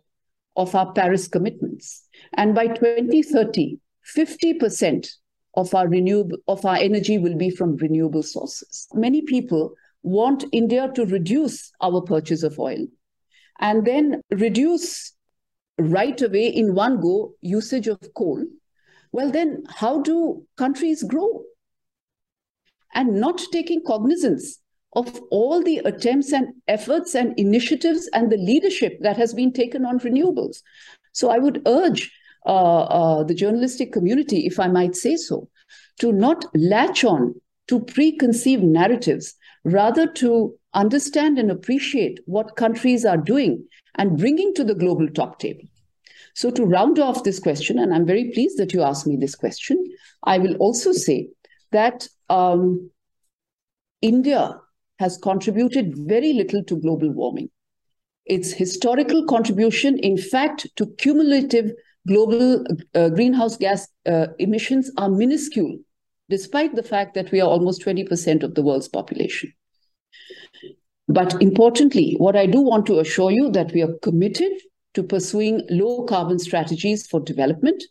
of 0.56 0.74
our 0.74 0.92
Paris 0.94 1.27
commitments. 1.27 2.08
And 2.34 2.56
by 2.56 2.68
2030, 2.68 3.80
50% 4.15 5.08
of 5.56 5.74
our 5.74 5.88
renewable 5.88 6.38
of 6.48 6.65
our 6.65 6.75
energy 6.75 7.18
will 7.18 7.36
be 7.36 7.50
from 7.50 7.75
renewable 7.77 8.24
sources. 8.24 8.88
Many 8.94 9.22
people 9.22 9.74
want 10.05 10.45
India 10.51 10.91
to 10.93 11.05
reduce 11.05 11.71
our 11.81 12.00
purchase 12.00 12.43
of 12.43 12.59
oil 12.59 12.85
and 13.59 13.85
then 13.85 14.21
reduce 14.29 15.13
right 15.79 16.21
away 16.21 16.47
in 16.47 16.75
one 16.75 17.01
go 17.01 17.33
usage 17.41 17.88
of 17.88 18.00
coal. 18.15 18.45
Well, 19.12 19.31
then 19.31 19.63
how 19.67 20.01
do 20.01 20.45
countries 20.57 21.01
grow? 21.01 21.43
And 22.93 23.19
not 23.19 23.41
taking 23.51 23.81
cognizance 23.85 24.59
of 24.93 25.19
all 25.31 25.63
the 25.63 25.79
attempts 25.79 26.31
and 26.31 26.53
efforts 26.67 27.15
and 27.15 27.38
initiatives 27.38 28.07
and 28.13 28.31
the 28.31 28.38
leadership 28.38 29.00
that 29.01 29.17
has 29.17 29.33
been 29.33 29.51
taken 29.51 29.85
on 29.85 30.00
renewables. 30.00 30.62
So 31.13 31.29
I 31.31 31.39
would 31.39 31.63
urge 31.65 32.12
uh, 32.45 32.83
uh, 32.83 33.24
the 33.24 33.33
journalistic 33.33 33.91
community, 33.91 34.45
if 34.45 34.59
I 34.59 34.67
might 34.67 34.95
say 34.95 35.15
so, 35.15 35.50
to 36.00 36.12
not 36.12 36.45
latch 36.55 37.03
on 37.03 37.35
to 37.67 37.79
preconceived 37.79 38.63
narratives, 38.63 39.33
rather 39.65 40.07
to 40.07 40.55
understand 40.74 41.38
and 41.38 41.51
appreciate 41.51 42.19
what 42.25 42.55
countries 42.55 43.03
are 43.03 43.17
doing 43.17 43.65
and 43.95 44.17
bringing 44.17 44.53
to 44.53 44.63
the 44.63 44.75
global 44.75 45.10
top 45.10 45.39
table. 45.39 45.63
So, 46.34 46.51
to 46.51 46.65
round 46.65 47.00
off 47.00 47.24
this 47.24 47.39
question, 47.39 47.79
and 47.79 47.93
I'm 47.93 48.05
very 48.05 48.31
pleased 48.31 48.57
that 48.57 48.74
you 48.74 48.84
asked 48.84 49.07
me 49.07 49.15
this 49.15 49.36
question, 49.36 49.84
I 50.24 50.38
will 50.38 50.55
also 50.57 50.91
say 50.91 51.29
that 51.72 52.07
um, 52.29 52.91
India 54.01 54.60
has 55.00 55.17
contributed 55.17 55.93
very 55.98 56.34
little 56.34 56.63
to 56.65 56.79
global 56.79 57.10
warming. 57.12 57.50
Its 58.25 58.51
historical 58.51 59.25
contribution, 59.25 59.98
in 60.00 60.17
fact, 60.17 60.67
to 60.75 60.88
cumulative 60.98 61.72
global 62.07 62.65
uh, 62.93 63.10
greenhouse 63.10 63.57
gas 63.57 63.88
uh, 64.05 64.27
emissions 64.39 64.91
are 64.98 65.10
minuscule, 65.10 65.77
despite 66.29 66.75
the 66.75 66.84
fact 66.84 67.13
that 67.13 67.32
we 67.32 67.41
are 67.41 67.48
almost 67.48 67.84
20% 67.84 68.44
of 68.44 68.55
the 68.55 68.62
world's 68.62 68.88
population. 68.88 69.53
But 71.08 71.41
importantly, 71.41 72.15
what 72.17 72.36
I 72.36 72.48
do 72.48 72.62
want 72.62 72.86
to 72.88 73.00
assure 73.00 73.32
you 73.32 73.51
that 73.51 73.72
we 73.74 73.84
are 73.84 73.94
committed 74.01 74.51
to 74.96 75.03
pursuing 75.03 75.62
low 75.70 76.03
carbon 76.03 76.39
strategies 76.39 77.05
for 77.05 77.20
development 77.20 77.84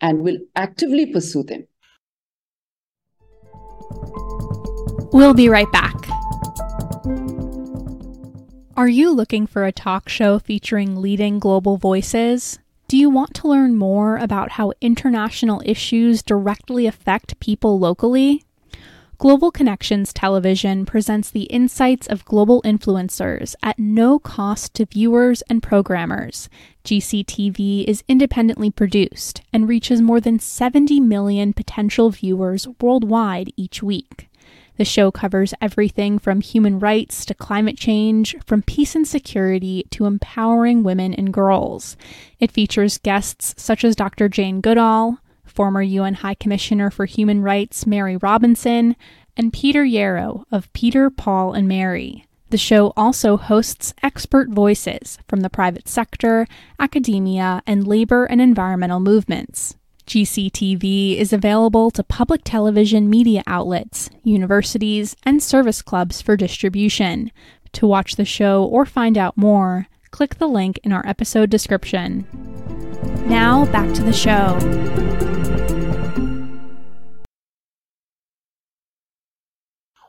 and 0.00 0.20
will 0.20 0.38
actively 0.54 1.06
pursue 1.06 1.42
them. 1.44 1.66
We'll 5.12 5.34
be 5.34 5.48
right 5.48 5.70
back. 5.72 5.94
Are 8.76 8.88
you 8.88 9.10
looking 9.10 9.46
for 9.46 9.64
a 9.64 9.72
talk 9.72 10.08
show 10.08 10.38
featuring 10.38 11.00
leading 11.00 11.38
global 11.38 11.78
voices? 11.78 12.58
Do 12.88 12.96
you 12.96 13.10
want 13.10 13.34
to 13.34 13.48
learn 13.48 13.76
more 13.76 14.16
about 14.16 14.52
how 14.52 14.72
international 14.80 15.60
issues 15.66 16.22
directly 16.22 16.86
affect 16.86 17.38
people 17.38 17.78
locally? 17.78 18.46
Global 19.18 19.50
Connections 19.50 20.10
Television 20.10 20.86
presents 20.86 21.28
the 21.28 21.42
insights 21.42 22.06
of 22.06 22.24
global 22.24 22.62
influencers 22.62 23.54
at 23.62 23.78
no 23.78 24.18
cost 24.18 24.72
to 24.72 24.86
viewers 24.86 25.42
and 25.50 25.62
programmers. 25.62 26.48
GCTV 26.82 27.84
is 27.84 28.04
independently 28.08 28.70
produced 28.70 29.42
and 29.52 29.68
reaches 29.68 30.00
more 30.00 30.18
than 30.18 30.38
70 30.38 30.98
million 30.98 31.52
potential 31.52 32.08
viewers 32.08 32.66
worldwide 32.80 33.52
each 33.54 33.82
week. 33.82 34.27
The 34.78 34.84
show 34.84 35.10
covers 35.10 35.54
everything 35.60 36.20
from 36.20 36.40
human 36.40 36.78
rights 36.78 37.24
to 37.26 37.34
climate 37.34 37.76
change, 37.76 38.36
from 38.46 38.62
peace 38.62 38.94
and 38.94 39.06
security 39.06 39.84
to 39.90 40.06
empowering 40.06 40.84
women 40.84 41.12
and 41.14 41.32
girls. 41.32 41.96
It 42.38 42.52
features 42.52 42.98
guests 42.98 43.60
such 43.60 43.82
as 43.82 43.96
Dr. 43.96 44.28
Jane 44.28 44.60
Goodall, 44.60 45.18
former 45.44 45.82
UN 45.82 46.14
High 46.14 46.34
Commissioner 46.34 46.90
for 46.90 47.06
Human 47.06 47.42
Rights 47.42 47.88
Mary 47.88 48.16
Robinson, 48.16 48.94
and 49.36 49.52
Peter 49.52 49.84
Yarrow 49.84 50.46
of 50.52 50.72
Peter, 50.72 51.10
Paul, 51.10 51.54
and 51.54 51.66
Mary. 51.66 52.24
The 52.50 52.56
show 52.56 52.92
also 52.96 53.36
hosts 53.36 53.94
expert 54.02 54.48
voices 54.48 55.18
from 55.26 55.40
the 55.40 55.50
private 55.50 55.88
sector, 55.88 56.46
academia, 56.78 57.62
and 57.66 57.86
labor 57.86 58.26
and 58.26 58.40
environmental 58.40 59.00
movements. 59.00 59.76
GCTV 60.08 61.18
is 61.18 61.34
available 61.34 61.90
to 61.90 62.02
public 62.02 62.40
television 62.42 63.10
media 63.10 63.42
outlets, 63.46 64.08
universities, 64.24 65.14
and 65.24 65.42
service 65.42 65.82
clubs 65.82 66.22
for 66.22 66.34
distribution. 66.34 67.30
To 67.72 67.86
watch 67.86 68.16
the 68.16 68.24
show 68.24 68.64
or 68.64 68.86
find 68.86 69.18
out 69.18 69.36
more, 69.36 69.86
click 70.10 70.36
the 70.36 70.48
link 70.48 70.80
in 70.82 70.94
our 70.94 71.06
episode 71.06 71.50
description. 71.50 72.26
Now, 73.26 73.66
back 73.66 73.92
to 73.96 74.02
the 74.02 74.14
show. 74.14 74.56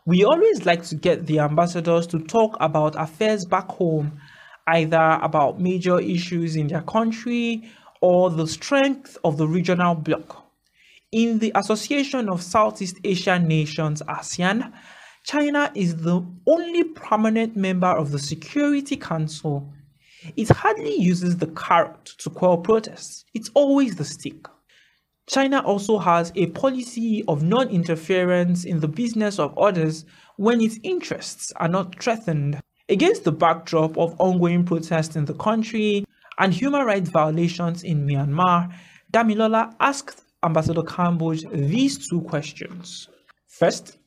We 0.05 0.23
always 0.23 0.65
like 0.65 0.83
to 0.83 0.95
get 0.95 1.25
the 1.25 1.39
ambassadors 1.39 2.07
to 2.07 2.19
talk 2.19 2.55
about 2.61 2.95
affairs 2.95 3.43
back 3.43 3.67
home, 3.67 4.21
either 4.65 5.19
about 5.21 5.59
major 5.59 5.99
issues 5.99 6.55
in 6.55 6.67
their 6.67 6.83
country 6.83 7.69
or 8.01 8.29
the 8.29 8.47
strength 8.47 9.17
of 9.23 9.37
the 9.37 9.47
regional 9.47 9.95
bloc. 9.95 10.45
In 11.11 11.39
the 11.39 11.51
Association 11.55 12.29
of 12.29 12.41
Southeast 12.41 12.97
Asian 13.03 13.47
Nations, 13.47 14.01
ASEAN, 14.07 14.71
China 15.23 15.71
is 15.75 15.97
the 15.97 16.25
only 16.47 16.83
permanent 16.83 17.55
member 17.55 17.87
of 17.87 18.11
the 18.11 18.19
Security 18.19 18.95
Council. 18.95 19.73
It 20.35 20.49
hardly 20.49 20.95
uses 20.95 21.37
the 21.37 21.47
carrot 21.47 22.05
to 22.19 22.29
quell 22.29 22.57
protests, 22.57 23.25
it's 23.33 23.49
always 23.53 23.95
the 23.95 24.05
stick. 24.05 24.47
China 25.27 25.59
also 25.59 25.99
has 25.99 26.31
a 26.35 26.47
policy 26.47 27.23
of 27.27 27.43
non 27.43 27.69
interference 27.69 28.65
in 28.65 28.79
the 28.79 28.87
business 28.87 29.37
of 29.37 29.55
others 29.57 30.05
when 30.37 30.59
its 30.59 30.79
interests 30.81 31.53
are 31.57 31.67
not 31.67 32.01
threatened. 32.01 32.59
Against 32.89 33.23
the 33.23 33.31
backdrop 33.31 33.95
of 33.97 34.19
ongoing 34.19 34.65
protests 34.65 35.15
in 35.15 35.25
the 35.25 35.35
country 35.35 36.03
and 36.39 36.53
human 36.53 36.85
rights 36.85 37.09
violations 37.09 37.83
in 37.83 38.07
Myanmar, 38.07 38.73
Damilola 39.11 39.75
asked 39.79 40.23
Ambassador 40.43 40.81
Kamboj 40.81 41.51
these 41.69 42.07
two 42.07 42.21
questions. 42.21 43.09
First, 43.47 43.97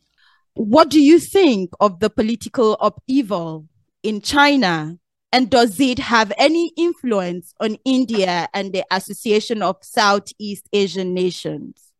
what 0.55 0.89
do 0.89 1.01
you 1.01 1.19
think 1.19 1.71
of 1.81 2.01
the 2.01 2.11
political 2.11 2.75
upheaval 2.75 3.67
in 4.03 4.21
China? 4.21 4.97
And 5.35 5.49
does 5.49 5.81
it 5.81 5.99
have 5.99 6.31
any 6.37 6.73
influence 6.77 7.55
on 7.59 7.79
India 7.87 8.49
and 8.53 8.73
the 8.73 8.85
Association 8.91 9.63
of 9.63 9.77
Southeast 9.81 10.69
Asian 10.75 11.15
Nations? 11.15 11.93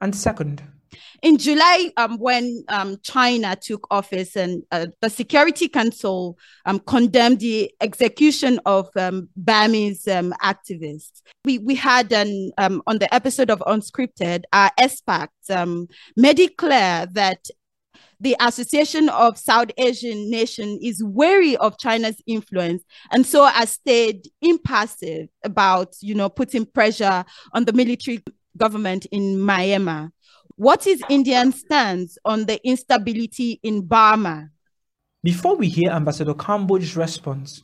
And 0.00 0.14
second, 0.14 0.62
in 1.22 1.38
July, 1.38 1.92
um, 1.96 2.18
when 2.18 2.64
um, 2.68 2.98
China 3.02 3.56
took 3.56 3.86
office 3.90 4.36
and 4.36 4.62
uh, 4.70 4.86
the 5.00 5.10
Security 5.10 5.68
Council 5.68 6.38
um, 6.64 6.78
condemned 6.80 7.40
the 7.40 7.72
execution 7.80 8.60
of 8.66 8.88
um, 8.96 9.28
Burmese 9.36 10.06
um, 10.08 10.34
activists, 10.42 11.22
we, 11.44 11.58
we 11.58 11.74
had 11.74 12.12
an, 12.12 12.52
um, 12.58 12.82
on 12.86 12.98
the 12.98 13.12
episode 13.14 13.50
of 13.50 13.60
Unscripted, 13.60 14.44
our 14.52 14.70
made 16.16 16.38
it 16.38 16.56
clear 16.56 17.06
that 17.12 17.46
the 18.20 18.36
Association 18.40 19.08
of 19.08 19.38
South 19.38 19.70
Asian 19.78 20.28
Nations 20.30 20.80
is 20.82 21.02
wary 21.04 21.56
of 21.56 21.78
China's 21.78 22.20
influence 22.26 22.82
and 23.12 23.24
so 23.24 23.44
has 23.46 23.70
stayed 23.70 24.28
impassive 24.42 25.28
about, 25.44 25.94
you 26.00 26.14
know, 26.14 26.28
putting 26.28 26.66
pressure 26.66 27.24
on 27.52 27.64
the 27.64 27.72
military 27.72 28.22
government 28.56 29.06
in 29.06 29.36
Myanmar. 29.36 30.10
What 30.58 30.88
is 30.88 31.00
India's 31.08 31.60
stance 31.60 32.18
on 32.24 32.46
the 32.46 32.58
instability 32.66 33.60
in 33.62 33.82
Burma? 33.82 34.50
Before 35.22 35.54
we 35.54 35.68
hear 35.68 35.92
Ambassador 35.92 36.34
Kamboj's 36.34 36.96
response, 36.96 37.62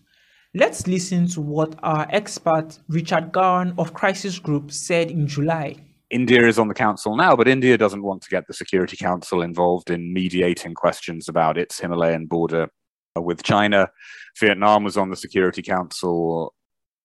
let's 0.54 0.86
listen 0.86 1.26
to 1.30 1.40
what 1.40 1.74
our 1.82 2.06
expert 2.10 2.78
Richard 2.86 3.32
Gowan 3.32 3.74
of 3.78 3.94
Crisis 3.94 4.38
Group 4.38 4.70
said 4.70 5.10
in 5.10 5.26
July. 5.26 5.74
India 6.08 6.46
is 6.46 6.56
on 6.56 6.68
the 6.68 6.74
council 6.74 7.16
now, 7.16 7.34
but 7.34 7.48
India 7.48 7.76
doesn't 7.76 8.04
want 8.04 8.22
to 8.22 8.30
get 8.30 8.46
the 8.46 8.54
Security 8.54 8.96
Council 8.96 9.42
involved 9.42 9.90
in 9.90 10.12
mediating 10.12 10.74
questions 10.74 11.28
about 11.28 11.58
its 11.58 11.80
Himalayan 11.80 12.26
border 12.26 12.68
with 13.16 13.42
China. 13.42 13.90
Vietnam 14.38 14.84
was 14.84 14.96
on 14.96 15.10
the 15.10 15.16
Security 15.16 15.62
Council 15.62 16.54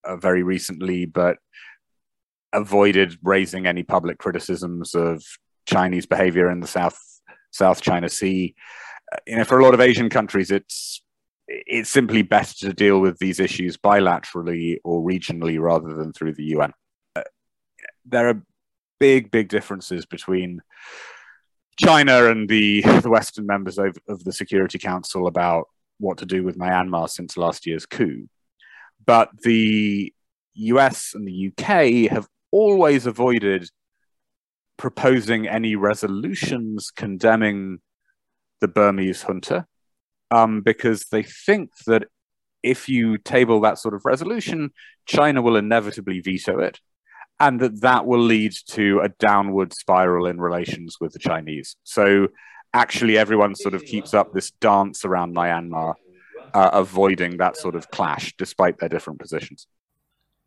uh, 0.04 0.18
very 0.18 0.44
recently, 0.44 1.08
but 1.08 1.38
avoided 2.54 3.18
raising 3.24 3.66
any 3.66 3.82
public 3.82 4.20
criticisms 4.20 4.94
of 4.94 5.24
Chinese 5.70 6.06
behavior 6.06 6.50
in 6.50 6.60
the 6.60 6.68
South 6.68 7.00
South 7.52 7.82
China 7.82 8.10
Sea. 8.10 8.56
You 9.26 9.38
know, 9.38 9.44
for 9.44 9.60
a 9.60 9.64
lot 9.64 9.74
of 9.74 9.82
Asian 9.82 10.10
countries, 10.10 10.52
it's 10.52 11.02
it's 11.48 11.90
simply 11.90 12.22
better 12.22 12.54
to 12.60 12.74
deal 12.74 13.00
with 13.00 13.18
these 13.18 13.40
issues 13.40 13.78
bilaterally 13.78 14.78
or 14.84 15.02
regionally 15.02 15.60
rather 15.60 15.96
than 15.96 16.14
through 16.14 16.34
the 16.34 16.44
UN. 16.56 16.74
Uh, 17.16 17.24
there 18.06 18.30
are 18.30 18.44
big, 19.00 19.32
big 19.32 19.50
differences 19.50 20.06
between 20.06 20.62
China 21.80 22.30
and 22.30 22.48
the, 22.48 22.82
the 23.02 23.10
Western 23.10 23.48
members 23.48 23.80
of, 23.80 23.98
of 24.08 24.24
the 24.24 24.34
Security 24.34 24.78
Council 24.78 25.26
about 25.26 25.66
what 26.00 26.20
to 26.20 26.26
do 26.26 26.44
with 26.44 26.58
Myanmar 26.58 27.10
since 27.10 27.36
last 27.36 27.66
year's 27.66 27.86
coup. 27.88 28.28
But 29.04 29.30
the 29.42 30.14
US 30.54 31.16
and 31.16 31.28
the 31.28 31.52
UK 31.52 32.12
have 32.12 32.28
always 32.52 33.06
avoided 33.06 33.70
proposing 34.80 35.46
any 35.46 35.76
resolutions 35.76 36.90
condemning 36.90 37.80
the 38.62 38.68
Burmese 38.68 39.22
junta 39.22 39.68
um, 40.32 40.62
because 40.62 41.06
they 41.12 41.22
think 41.22 41.70
that 41.86 42.06
if 42.64 42.88
you 42.88 43.18
table 43.18 43.60
that 43.62 43.78
sort 43.78 43.94
of 43.94 44.06
resolution, 44.06 44.72
China 45.06 45.42
will 45.42 45.58
inevitably 45.58 46.22
veto 46.22 46.60
it 46.60 46.80
and 47.42 47.60
that 47.60 47.82
that 47.82 48.06
will 48.06 48.22
lead 48.22 48.54
to 48.68 49.02
a 49.02 49.10
downward 49.10 49.74
spiral 49.74 50.26
in 50.26 50.40
relations 50.40 50.98
with 51.02 51.12
the 51.12 51.20
Chinese. 51.20 51.76
So 51.84 52.30
actually, 52.74 53.18
everyone 53.18 53.56
sort 53.56 53.74
of 53.74 53.84
keeps 53.84 54.14
up 54.14 54.34
this 54.34 54.52
dance 54.52 55.04
around 55.04 55.36
Myanmar, 55.36 55.96
uh, 56.54 56.70
avoiding 56.72 57.38
that 57.38 57.58
sort 57.58 57.76
of 57.76 57.92
clash 57.92 58.34
despite 58.38 58.80
their 58.80 58.90
different 58.90 59.20
positions. 59.20 59.68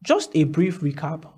Just 0.03 0.31
a 0.35 0.45
brief 0.45 0.81
recap. 0.81 1.31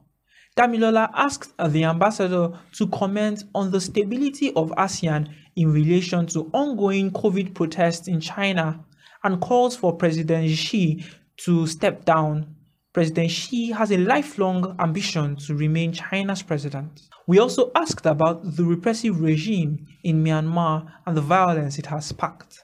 Damilola 0.56 1.10
asked 1.14 1.52
the 1.70 1.84
ambassador 1.84 2.52
to 2.72 2.86
comment 2.88 3.44
on 3.54 3.70
the 3.70 3.80
stability 3.80 4.52
of 4.54 4.70
ASEAN 4.72 5.28
in 5.56 5.72
relation 5.72 6.26
to 6.26 6.50
ongoing 6.52 7.10
COVID 7.10 7.54
protests 7.54 8.08
in 8.08 8.20
China 8.20 8.84
and 9.24 9.40
calls 9.40 9.74
for 9.76 9.96
President 9.96 10.48
Xi 10.50 11.04
to 11.38 11.66
step 11.66 12.04
down 12.04 12.54
President 12.94 13.28
Xi 13.28 13.72
has 13.72 13.90
a 13.90 13.96
lifelong 13.96 14.76
ambition 14.78 15.34
to 15.34 15.56
remain 15.56 15.92
China's 15.92 16.42
president. 16.42 17.02
We 17.26 17.40
also 17.40 17.72
asked 17.74 18.06
about 18.06 18.54
the 18.54 18.64
repressive 18.64 19.20
regime 19.20 19.84
in 20.04 20.22
Myanmar 20.22 20.86
and 21.04 21.16
the 21.16 21.20
violence 21.20 21.76
it 21.76 21.86
has 21.86 22.06
sparked. 22.06 22.62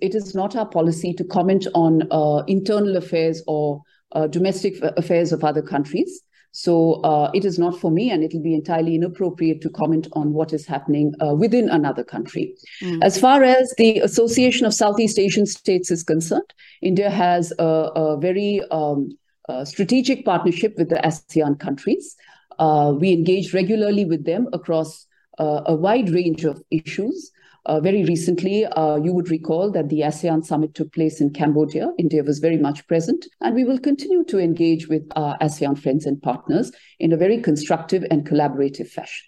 It 0.00 0.14
is 0.14 0.36
not 0.36 0.54
our 0.54 0.66
policy 0.68 1.12
to 1.14 1.24
comment 1.24 1.66
on 1.74 2.02
uh, 2.12 2.44
internal 2.46 2.96
affairs 2.96 3.42
or 3.48 3.82
uh, 4.12 4.28
domestic 4.28 4.80
affairs 4.82 5.32
of 5.32 5.42
other 5.42 5.62
countries. 5.62 6.22
So 6.58 7.02
uh, 7.02 7.30
it 7.34 7.44
is 7.44 7.58
not 7.58 7.78
for 7.78 7.90
me, 7.90 8.10
and 8.10 8.24
it 8.24 8.32
will 8.32 8.40
be 8.40 8.54
entirely 8.54 8.94
inappropriate 8.94 9.60
to 9.60 9.68
comment 9.68 10.08
on 10.12 10.32
what 10.32 10.54
is 10.54 10.64
happening 10.64 11.12
uh, 11.20 11.34
within 11.34 11.68
another 11.68 12.02
country. 12.02 12.54
Mm. 12.82 13.04
As 13.04 13.20
far 13.20 13.42
as 13.42 13.74
the 13.76 13.98
Association 13.98 14.64
of 14.64 14.72
Southeast 14.72 15.18
Asian 15.18 15.44
States 15.44 15.90
is 15.90 16.02
concerned, 16.02 16.54
India 16.80 17.10
has 17.10 17.52
a, 17.58 17.62
a 18.04 18.16
very 18.16 18.62
um, 18.70 19.18
uh, 19.50 19.66
strategic 19.66 20.24
partnership 20.24 20.72
with 20.78 20.88
the 20.88 20.96
ASEAN 21.04 21.60
countries. 21.60 22.16
Uh, 22.58 22.94
we 22.98 23.12
engage 23.12 23.52
regularly 23.52 24.06
with 24.06 24.24
them 24.24 24.48
across 24.54 25.06
uh, 25.38 25.60
a 25.66 25.74
wide 25.74 26.08
range 26.08 26.44
of 26.44 26.62
issues. 26.70 27.32
Uh, 27.66 27.80
very 27.80 28.04
recently, 28.04 28.64
uh, 28.64 28.94
you 28.96 29.12
would 29.12 29.28
recall 29.28 29.72
that 29.72 29.88
the 29.88 30.00
ASEAN 30.00 30.44
summit 30.44 30.72
took 30.74 30.92
place 30.92 31.20
in 31.20 31.30
Cambodia. 31.30 31.88
India 31.98 32.22
was 32.22 32.38
very 32.38 32.58
much 32.58 32.86
present, 32.86 33.26
and 33.40 33.56
we 33.56 33.64
will 33.64 33.78
continue 33.78 34.22
to 34.22 34.38
engage 34.38 34.86
with 34.86 35.02
our 35.16 35.36
ASEAN 35.38 35.76
friends 35.76 36.06
and 36.06 36.22
partners 36.22 36.70
in 37.00 37.12
a 37.12 37.16
very 37.16 37.42
constructive 37.42 38.04
and 38.08 38.24
collaborative 38.24 38.86
fashion. 38.86 39.26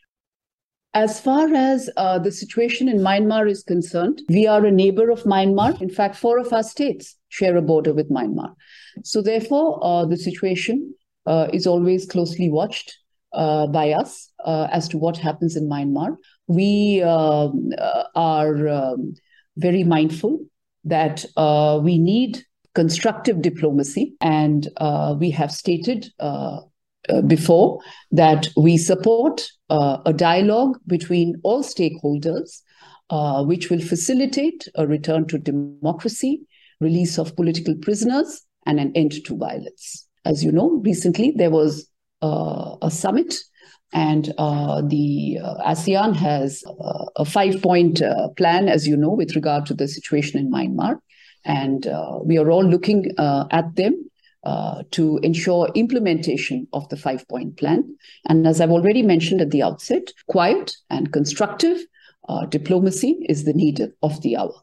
As 0.94 1.20
far 1.20 1.52
as 1.52 1.90
uh, 1.96 2.20
the 2.20 2.30
situation 2.30 2.88
in 2.88 2.98
Myanmar 2.98 3.50
is 3.50 3.64
concerned, 3.64 4.22
we 4.28 4.46
are 4.46 4.64
a 4.64 4.70
neighbor 4.70 5.10
of 5.10 5.24
Myanmar. 5.24 5.80
In 5.82 5.90
fact, 5.90 6.14
four 6.14 6.38
of 6.38 6.52
our 6.52 6.62
states 6.62 7.16
share 7.28 7.56
a 7.56 7.62
border 7.62 7.92
with 7.92 8.08
Myanmar. 8.08 8.54
So, 9.02 9.20
therefore, 9.20 9.80
uh, 9.82 10.04
the 10.06 10.16
situation 10.16 10.94
uh, 11.26 11.48
is 11.52 11.66
always 11.66 12.06
closely 12.06 12.50
watched 12.50 12.98
uh, 13.32 13.66
by 13.66 13.92
us 13.92 14.30
uh, 14.44 14.68
as 14.70 14.88
to 14.88 14.98
what 14.98 15.16
happens 15.16 15.56
in 15.56 15.68
Myanmar. 15.68 16.16
We 16.48 17.02
um, 17.02 17.70
uh, 17.78 18.04
are 18.14 18.68
um, 18.68 19.14
very 19.56 19.84
mindful 19.84 20.40
that 20.84 21.24
we 21.84 21.98
need 21.98 22.42
constructive 22.74 23.42
diplomacy, 23.42 24.14
and 24.20 24.68
we 25.20 25.30
have 25.30 25.52
stated 25.52 26.08
uh, 27.08 27.22
before 27.26 27.80
that 28.10 28.48
we 28.56 28.76
support 28.76 29.48
uh, 29.70 29.98
a 30.04 30.12
dialogue 30.12 30.78
between 30.86 31.36
all 31.42 31.62
stakeholders, 31.62 32.60
uh, 33.10 33.42
which 33.44 33.70
will 33.70 33.80
facilitate 33.80 34.68
a 34.74 34.86
return 34.86 35.26
to 35.26 35.38
democracy, 35.38 36.42
release 36.80 37.18
of 37.18 37.34
political 37.34 37.74
prisoners, 37.76 38.42
and 38.66 38.78
an 38.78 38.92
end 38.94 39.12
to 39.24 39.36
violence. 39.36 40.06
As 40.26 40.44
you 40.44 40.52
know, 40.52 40.82
recently 40.84 41.32
there 41.34 41.50
was 41.50 41.88
uh, 42.20 42.76
a 42.82 42.90
summit, 42.90 43.34
and 43.92 44.32
uh, 44.38 44.82
the 44.82 45.38
ASEAN 45.66 46.14
has 46.16 46.62
a 47.16 47.24
five 47.24 47.62
point 47.62 48.02
plan, 48.36 48.68
as 48.68 48.86
you 48.86 48.96
know, 48.96 49.10
with 49.10 49.34
regard 49.34 49.66
to 49.66 49.74
the 49.74 49.88
situation 49.88 50.38
in 50.38 50.50
Myanmar. 50.50 50.98
And 51.44 51.86
we 52.24 52.38
are 52.38 52.50
all 52.50 52.64
looking 52.64 53.12
at 53.18 53.74
them 53.76 54.08
uh, 54.44 54.82
to 54.92 55.18
ensure 55.22 55.68
implementation 55.74 56.66
of 56.72 56.88
the 56.88 56.96
five 56.96 57.26
point 57.28 57.56
plan. 57.56 57.96
And 58.28 58.46
as 58.46 58.60
I've 58.60 58.70
already 58.70 59.02
mentioned 59.02 59.40
at 59.40 59.50
the 59.50 59.62
outset, 59.62 60.12
quiet 60.28 60.76
and 60.90 61.12
constructive 61.12 61.78
uh, 62.28 62.46
diplomacy 62.46 63.26
is 63.28 63.44
the 63.44 63.52
need 63.52 63.80
of 64.02 64.22
the 64.22 64.36
hour. 64.36 64.54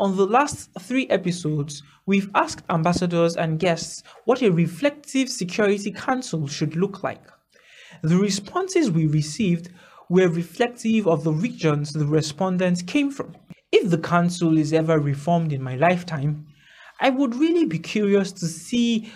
On 0.00 0.16
the 0.16 0.26
last 0.26 0.70
three 0.80 1.06
episodes, 1.08 1.82
we've 2.06 2.30
asked 2.34 2.64
ambassadors 2.70 3.36
and 3.36 3.58
guests 3.58 4.02
what 4.24 4.42
a 4.42 4.50
reflective 4.50 5.28
Security 5.28 5.92
Council 5.92 6.48
should 6.48 6.74
look 6.74 7.02
like. 7.02 7.22
The 8.02 8.18
responses 8.18 8.90
we 8.90 9.06
received 9.06 9.70
were 10.08 10.28
reflective 10.28 11.06
of 11.06 11.22
the 11.22 11.32
regions 11.32 11.92
the 11.92 12.04
respondents 12.04 12.82
came 12.82 13.12
from. 13.12 13.36
If 13.70 13.90
the 13.90 13.98
council 13.98 14.58
is 14.58 14.72
ever 14.72 14.98
reformed 14.98 15.52
in 15.52 15.62
my 15.62 15.76
lifetime, 15.76 16.46
I 17.00 17.10
would 17.10 17.36
really 17.36 17.64
be 17.64 17.78
curious 17.78 18.32
to 18.32 18.46
see 18.46 19.12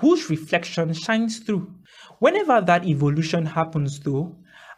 whose 0.00 0.30
reflection 0.30 0.94
shines 0.94 1.40
through. 1.40 1.70
Whenever 2.18 2.62
that 2.62 2.86
evolution 2.86 3.44
happens, 3.44 4.00
though, 4.00 4.34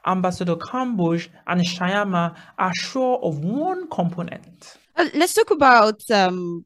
Ambassador 0.06 0.56
Kamboj 0.56 1.28
and 1.46 1.60
Shyama 1.60 2.34
are 2.58 2.74
sure 2.74 3.20
of 3.22 3.38
one 3.44 3.88
component. 3.88 4.76
Uh, 4.96 5.08
let's 5.14 5.34
talk 5.34 5.52
about 5.52 6.02
um, 6.10 6.64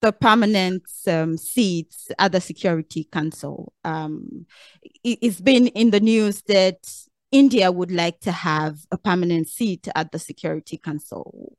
the 0.00 0.12
permanent 0.12 0.84
um, 1.06 1.36
seats 1.36 2.10
at 2.18 2.32
the 2.32 2.40
Security 2.40 3.04
Council. 3.04 3.72
Um, 3.84 4.46
it, 5.02 5.22
has 5.22 5.40
been 5.40 5.68
in 5.68 5.90
the 5.90 6.00
news 6.00 6.42
that 6.42 6.90
India 7.32 7.70
would 7.72 7.90
like 7.90 8.20
to 8.20 8.32
have 8.32 8.78
a 8.90 8.98
permanent 8.98 9.48
seat 9.48 9.88
at 9.94 10.12
the 10.12 10.18
Security 10.18 10.78
Council. 10.78 11.56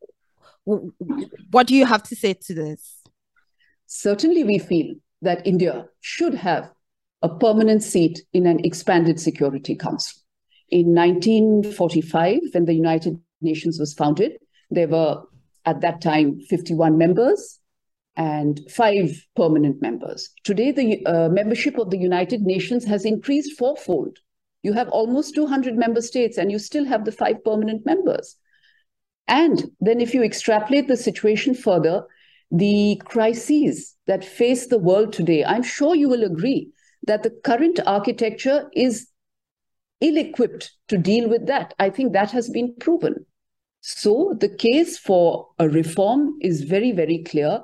What 0.63 1.67
do 1.67 1.75
you 1.75 1.85
have 1.85 2.03
to 2.03 2.15
say 2.15 2.33
to 2.33 2.53
this? 2.53 3.01
Certainly, 3.87 4.43
we 4.43 4.59
feel 4.59 4.95
that 5.21 5.45
India 5.45 5.87
should 5.99 6.35
have 6.35 6.71
a 7.21 7.29
permanent 7.29 7.83
seat 7.83 8.21
in 8.33 8.45
an 8.45 8.63
expanded 8.63 9.19
Security 9.19 9.75
Council. 9.75 10.21
In 10.69 10.93
1945, 10.93 12.39
when 12.53 12.65
the 12.65 12.73
United 12.73 13.19
Nations 13.41 13.79
was 13.79 13.93
founded, 13.93 14.33
there 14.69 14.87
were 14.87 15.23
at 15.65 15.81
that 15.81 16.01
time 16.01 16.39
51 16.41 16.97
members 16.97 17.58
and 18.19 18.61
five 18.69 19.09
permanent 19.35 19.81
members. 19.81 20.29
Today, 20.43 20.71
the 20.71 21.03
uh, 21.07 21.29
membership 21.29 21.79
of 21.79 21.89
the 21.89 21.97
United 21.97 22.41
Nations 22.43 22.85
has 22.85 23.03
increased 23.03 23.57
fourfold 23.57 24.19
you 24.61 24.73
have 24.73 24.89
almost 24.89 25.35
200 25.35 25.77
member 25.77 26.01
states 26.01 26.37
and 26.37 26.51
you 26.51 26.59
still 26.59 26.85
have 26.85 27.05
the 27.05 27.11
five 27.11 27.43
permanent 27.43 27.85
members. 27.85 28.35
And 29.27 29.71
then, 29.79 30.01
if 30.01 30.13
you 30.13 30.23
extrapolate 30.23 30.87
the 30.87 30.97
situation 30.97 31.53
further, 31.53 32.03
the 32.51 32.99
crises 33.05 33.95
that 34.07 34.25
face 34.25 34.67
the 34.67 34.79
world 34.79 35.13
today, 35.13 35.45
I'm 35.45 35.61
sure 35.61 35.95
you 35.95 36.09
will 36.09 36.23
agree 36.23 36.71
that 37.05 37.21
the 37.23 37.29
current 37.29 37.79
architecture 37.85 38.69
is 38.73 39.07
ill 40.01 40.17
equipped 40.17 40.71
to 40.87 40.97
deal 40.97 41.29
with 41.29 41.45
that. 41.45 41.75
I 41.77 41.91
think 41.91 42.13
that 42.13 42.31
has 42.31 42.49
been 42.49 42.75
proven. 42.79 43.25
So, 43.81 44.35
the 44.37 44.49
case 44.49 44.97
for 44.97 45.47
a 45.59 45.69
reform 45.69 46.37
is 46.41 46.63
very, 46.63 46.91
very 46.91 47.23
clear 47.23 47.61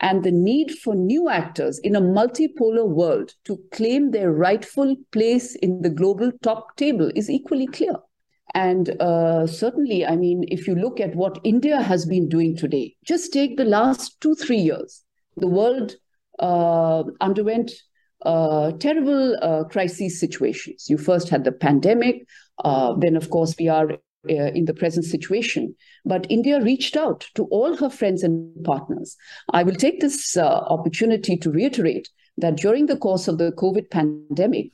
and 0.00 0.22
the 0.22 0.30
need 0.30 0.70
for 0.70 0.94
new 0.94 1.28
actors 1.28 1.78
in 1.78 1.96
a 1.96 2.00
multipolar 2.00 2.86
world 2.86 3.32
to 3.44 3.58
claim 3.72 4.10
their 4.10 4.30
rightful 4.32 4.94
place 5.12 5.54
in 5.56 5.82
the 5.82 5.90
global 5.90 6.30
top 6.42 6.76
table 6.76 7.10
is 7.14 7.30
equally 7.30 7.66
clear. 7.66 7.94
And 8.54 8.90
uh, 9.00 9.46
certainly, 9.46 10.06
I 10.06 10.16
mean, 10.16 10.44
if 10.48 10.66
you 10.66 10.74
look 10.74 11.00
at 11.00 11.14
what 11.14 11.38
India 11.44 11.82
has 11.82 12.06
been 12.06 12.28
doing 12.28 12.56
today, 12.56 12.94
just 13.04 13.32
take 13.32 13.56
the 13.56 13.64
last 13.64 14.20
two, 14.20 14.34
three 14.34 14.58
years, 14.58 15.02
the 15.36 15.48
world 15.48 15.96
uh, 16.38 17.04
underwent 17.20 17.72
uh, 18.24 18.72
terrible 18.72 19.36
uh, 19.42 19.64
crisis 19.64 20.20
situations. 20.20 20.88
You 20.88 20.96
first 20.96 21.28
had 21.28 21.44
the 21.44 21.52
pandemic, 21.52 22.26
uh, 22.64 22.94
then, 22.98 23.16
of 23.16 23.30
course, 23.30 23.54
we 23.58 23.68
are 23.68 23.90
uh, 24.28 24.50
in 24.52 24.64
the 24.64 24.74
present 24.74 25.04
situation. 25.04 25.74
But 26.04 26.26
India 26.30 26.60
reached 26.60 26.96
out 26.96 27.26
to 27.34 27.44
all 27.44 27.76
her 27.76 27.90
friends 27.90 28.22
and 28.22 28.52
partners. 28.64 29.16
I 29.52 29.62
will 29.62 29.74
take 29.74 30.00
this 30.00 30.36
uh, 30.36 30.46
opportunity 30.46 31.36
to 31.36 31.50
reiterate 31.50 32.08
that 32.38 32.56
during 32.56 32.86
the 32.86 32.96
course 32.96 33.28
of 33.28 33.38
the 33.38 33.52
COVID 33.52 33.90
pandemic, 33.90 34.70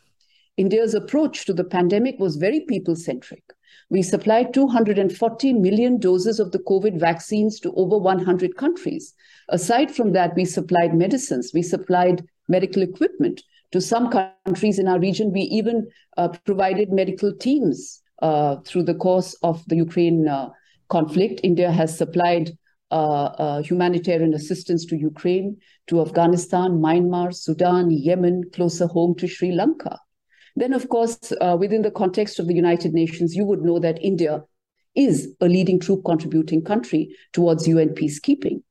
India's 0.56 0.94
approach 0.94 1.46
to 1.46 1.54
the 1.54 1.64
pandemic 1.64 2.18
was 2.18 2.36
very 2.36 2.60
people 2.60 2.96
centric. 2.96 3.42
We 3.88 4.02
supplied 4.02 4.54
240 4.54 5.52
million 5.54 5.98
doses 5.98 6.40
of 6.40 6.52
the 6.52 6.58
COVID 6.58 6.98
vaccines 6.98 7.60
to 7.60 7.72
over 7.74 7.98
100 7.98 8.56
countries. 8.56 9.14
Aside 9.48 9.94
from 9.94 10.12
that, 10.12 10.34
we 10.34 10.44
supplied 10.44 10.94
medicines, 10.94 11.52
we 11.54 11.62
supplied 11.62 12.24
medical 12.48 12.82
equipment. 12.82 13.42
To 13.72 13.80
some 13.80 14.10
countries 14.10 14.78
in 14.78 14.88
our 14.88 14.98
region, 14.98 15.32
we 15.32 15.42
even 15.42 15.88
uh, 16.16 16.28
provided 16.44 16.92
medical 16.92 17.34
teams 17.34 18.01
uh, 18.22 18.56
through 18.64 18.84
the 18.84 18.94
course 18.94 19.34
of 19.42 19.62
the 19.66 19.76
Ukraine 19.76 20.28
uh, 20.28 20.48
conflict. 20.88 21.40
India 21.42 21.70
has 21.70 21.98
supplied 21.98 22.50
uh, 22.92 23.62
humanitarian 23.62 24.32
assistance 24.34 24.84
to 24.86 24.96
Ukraine, 24.96 25.56
to 25.88 26.00
Afghanistan, 26.00 26.72
Myanmar, 26.72 27.34
Sudan, 27.34 27.90
Yemen, 27.90 28.44
closer 28.52 28.86
home 28.86 29.14
to 29.16 29.26
Sri 29.26 29.50
Lanka. 29.52 29.98
Then, 30.54 30.72
of 30.72 30.88
course, 30.88 31.32
within 31.58 31.82
the 31.82 31.90
context 31.90 32.38
of 32.38 32.46
the 32.46 32.54
United 32.54 32.92
Nations, 32.92 33.34
you 33.34 33.44
would 33.46 33.62
know 33.62 33.78
that 33.78 34.02
India 34.02 34.42
is 34.94 35.34
a 35.40 35.46
leading 35.46 35.80
troop 35.80 36.04
contributing 36.04 36.62
country 36.62 37.16
towards 37.32 37.66
UN 37.66 37.90
peacekeeping. 37.90 38.62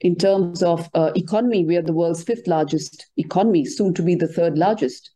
In 0.00 0.14
terms 0.16 0.62
of 0.62 0.88
uh, 0.94 1.10
economy, 1.16 1.64
we 1.64 1.76
are 1.76 1.82
the 1.82 1.92
world's 1.92 2.22
fifth 2.22 2.46
largest 2.46 3.06
economy, 3.16 3.64
soon 3.64 3.92
to 3.94 4.02
be 4.02 4.14
the 4.14 4.28
third 4.28 4.56
largest. 4.56 5.10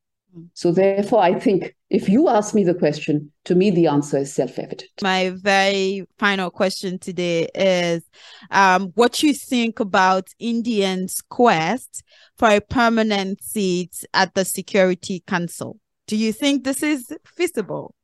So, 0.55 0.73
therefore, 0.73 1.23
I 1.23 1.39
think 1.39 1.77
if 1.91 2.09
you 2.09 2.29
ask 2.29 2.55
me 2.55 2.63
the 2.63 2.75
question, 2.75 3.33
to 3.45 3.57
me, 3.57 3.71
the 3.71 3.89
answer 3.89 4.19
is 4.19 4.33
self 4.33 4.59
evident. 4.59 4.85
My 5.03 5.31
very 5.31 6.07
final 6.19 6.51
question 6.51 7.01
today 7.01 7.49
is 7.53 8.05
um, 8.53 8.93
what 8.95 9.25
you 9.25 9.35
think 9.35 9.81
about 9.81 10.29
Indians' 10.39 11.21
quest 11.21 12.05
for 12.39 12.49
a 12.49 12.61
permanent 12.61 13.43
seat 13.43 14.05
at 14.15 14.35
the 14.35 14.45
Security 14.45 15.25
Council. 15.27 15.81
Do 16.07 16.17
you 16.17 16.33
think 16.33 16.63
this 16.63 16.85
is 16.85 17.13
feasible? 17.25 17.95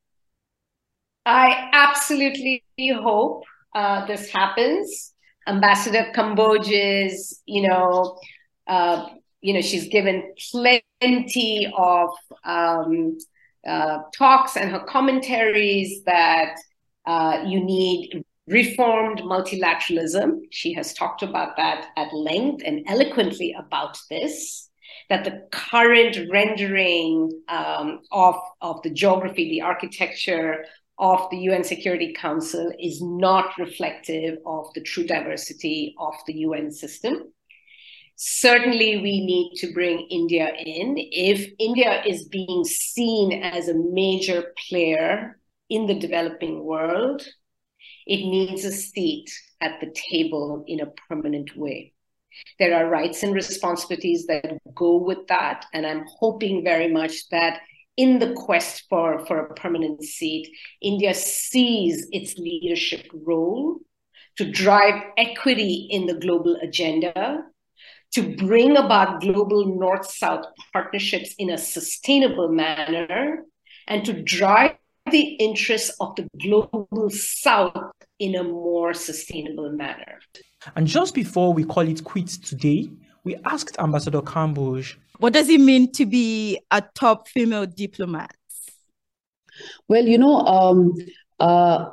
I 1.24 1.70
absolutely 1.72 2.62
hope 2.78 3.44
uh, 3.74 4.04
this 4.06 4.30
happens. 4.30 5.12
Ambassador 5.46 6.10
Kamboj 6.12 6.68
is, 6.70 7.40
you 7.46 7.68
know, 7.68 8.18
uh, 8.66 9.08
you 9.40 9.54
know, 9.54 9.60
she's 9.60 9.88
given 9.88 10.34
plenty 10.50 11.72
of 11.76 12.10
um, 12.44 13.16
uh, 13.66 13.98
talks 14.16 14.56
and 14.56 14.70
her 14.70 14.80
commentaries 14.80 16.02
that 16.04 16.56
uh, 17.06 17.42
you 17.46 17.62
need 17.62 18.24
reformed 18.46 19.20
multilateralism. 19.20 20.40
She 20.50 20.72
has 20.74 20.94
talked 20.94 21.22
about 21.22 21.56
that 21.56 21.88
at 21.96 22.12
length 22.12 22.62
and 22.64 22.84
eloquently 22.86 23.54
about 23.58 23.98
this. 24.08 24.68
That 25.08 25.24
the 25.24 25.46
current 25.52 26.18
rendering 26.32 27.30
um, 27.48 28.00
of, 28.10 28.36
of 28.60 28.82
the 28.82 28.90
geography, 28.90 29.48
the 29.48 29.62
architecture 29.62 30.64
of 30.98 31.28
the 31.30 31.36
UN 31.38 31.62
Security 31.62 32.12
Council 32.12 32.72
is 32.80 33.00
not 33.02 33.56
reflective 33.58 34.38
of 34.46 34.66
the 34.74 34.80
true 34.80 35.06
diversity 35.06 35.94
of 35.98 36.14
the 36.26 36.34
UN 36.34 36.72
system 36.72 37.32
certainly 38.16 38.96
we 38.96 39.24
need 39.24 39.52
to 39.56 39.72
bring 39.72 40.06
India 40.10 40.52
in. 40.58 40.96
If 40.96 41.48
India 41.58 42.02
is 42.04 42.28
being 42.28 42.64
seen 42.64 43.42
as 43.42 43.68
a 43.68 43.74
major 43.74 44.52
player 44.68 45.38
in 45.68 45.86
the 45.86 45.98
developing 45.98 46.64
world, 46.64 47.26
it 48.06 48.16
needs 48.16 48.64
a 48.64 48.72
seat 48.72 49.30
at 49.60 49.80
the 49.80 49.94
table 50.10 50.64
in 50.66 50.80
a 50.80 50.90
permanent 51.08 51.56
way. 51.56 51.92
There 52.58 52.74
are 52.74 52.88
rights 52.88 53.22
and 53.22 53.34
responsibilities 53.34 54.26
that 54.26 54.58
go 54.74 54.96
with 54.96 55.26
that. 55.28 55.66
And 55.72 55.86
I'm 55.86 56.04
hoping 56.18 56.64
very 56.64 56.88
much 56.88 57.28
that 57.30 57.60
in 57.96 58.18
the 58.18 58.34
quest 58.34 58.84
for, 58.88 59.24
for 59.26 59.40
a 59.40 59.54
permanent 59.54 60.02
seat, 60.02 60.48
India 60.82 61.14
sees 61.14 62.06
its 62.12 62.36
leadership 62.36 63.06
role 63.12 63.78
to 64.36 64.50
drive 64.50 65.02
equity 65.16 65.88
in 65.90 66.06
the 66.06 66.14
global 66.14 66.56
agenda 66.62 67.42
to 68.16 68.34
bring 68.34 68.78
about 68.78 69.20
global 69.20 69.66
North 69.78 70.10
South 70.10 70.46
partnerships 70.72 71.34
in 71.36 71.50
a 71.50 71.58
sustainable 71.58 72.48
manner 72.48 73.44
and 73.88 74.06
to 74.06 74.22
drive 74.22 74.76
the 75.12 75.20
interests 75.34 75.94
of 76.00 76.16
the 76.16 76.26
global 76.40 77.10
South 77.10 77.92
in 78.18 78.34
a 78.34 78.42
more 78.42 78.94
sustainable 78.94 79.70
manner. 79.70 80.18
And 80.74 80.86
just 80.86 81.14
before 81.14 81.52
we 81.52 81.62
call 81.64 81.86
it 81.86 82.04
quits 82.04 82.38
today, 82.38 82.88
we 83.22 83.36
asked 83.44 83.78
Ambassador 83.78 84.22
Kamboj 84.22 84.94
What 85.18 85.34
does 85.34 85.50
it 85.50 85.60
mean 85.60 85.92
to 85.92 86.06
be 86.06 86.58
a 86.70 86.82
top 86.94 87.28
female 87.28 87.66
diplomat? 87.66 88.34
Well, 89.88 90.06
you 90.06 90.16
know, 90.16 90.38
um, 90.40 90.94
uh, 91.38 91.90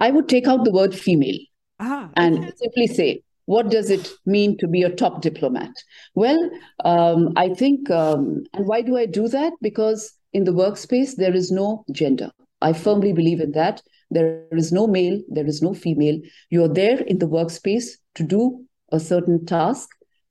I 0.00 0.10
would 0.10 0.26
take 0.26 0.46
out 0.46 0.64
the 0.64 0.70
word 0.70 0.94
female 0.94 1.38
ah, 1.80 2.08
and 2.16 2.50
simply 2.56 2.86
say 2.86 3.22
what 3.46 3.70
does 3.70 3.90
it 3.90 4.10
mean 4.26 4.56
to 4.58 4.68
be 4.68 4.82
a 4.82 4.90
top 4.94 5.22
diplomat? 5.22 5.70
Well, 6.14 6.50
um, 6.84 7.32
I 7.36 7.48
think, 7.54 7.90
um, 7.90 8.44
and 8.52 8.66
why 8.66 8.82
do 8.82 8.96
I 8.96 9.06
do 9.06 9.28
that? 9.28 9.52
Because 9.62 10.12
in 10.32 10.44
the 10.44 10.52
workspace, 10.52 11.16
there 11.16 11.34
is 11.34 11.50
no 11.50 11.84
gender. 11.92 12.30
I 12.60 12.72
firmly 12.72 13.12
believe 13.12 13.40
in 13.40 13.52
that. 13.52 13.82
There 14.10 14.44
is 14.52 14.72
no 14.72 14.86
male, 14.86 15.20
there 15.28 15.46
is 15.46 15.62
no 15.62 15.74
female. 15.74 16.20
You're 16.50 16.72
there 16.72 17.00
in 17.00 17.18
the 17.18 17.26
workspace 17.28 17.86
to 18.14 18.22
do 18.22 18.64
a 18.92 19.00
certain 19.00 19.44
task, 19.46 19.88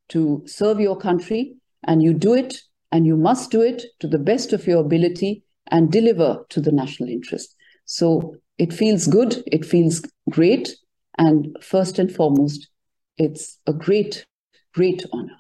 to 0.10 0.43
serve 0.45 0.80
your 0.80 0.97
country, 0.97 1.56
and 1.84 2.01
you 2.01 2.13
do 2.13 2.34
it, 2.34 2.62
and 2.91 3.06
you 3.06 3.17
must 3.17 3.51
do 3.51 3.62
it 3.62 3.84
to 3.99 4.08
the 4.08 4.19
best 4.19 4.54
of 4.54 4.67
your 4.67 4.82
ability 4.82 5.43
and 5.71 5.91
deliver 5.91 6.45
to 6.49 6.62
the 6.62 6.71
national 6.71 7.10
interest. 7.10 7.56
So 7.86 8.36
it 8.58 8.73
feels 8.73 9.08
good, 9.08 9.43
it 9.47 9.65
feels 9.65 10.01
great, 10.30 10.75
and 11.17 11.56
first 11.62 11.99
and 11.99 12.12
foremost, 12.12 12.69
it's 13.17 13.60
a 13.65 13.73
great, 13.73 14.25
great 14.73 15.04
honor. 15.12 15.38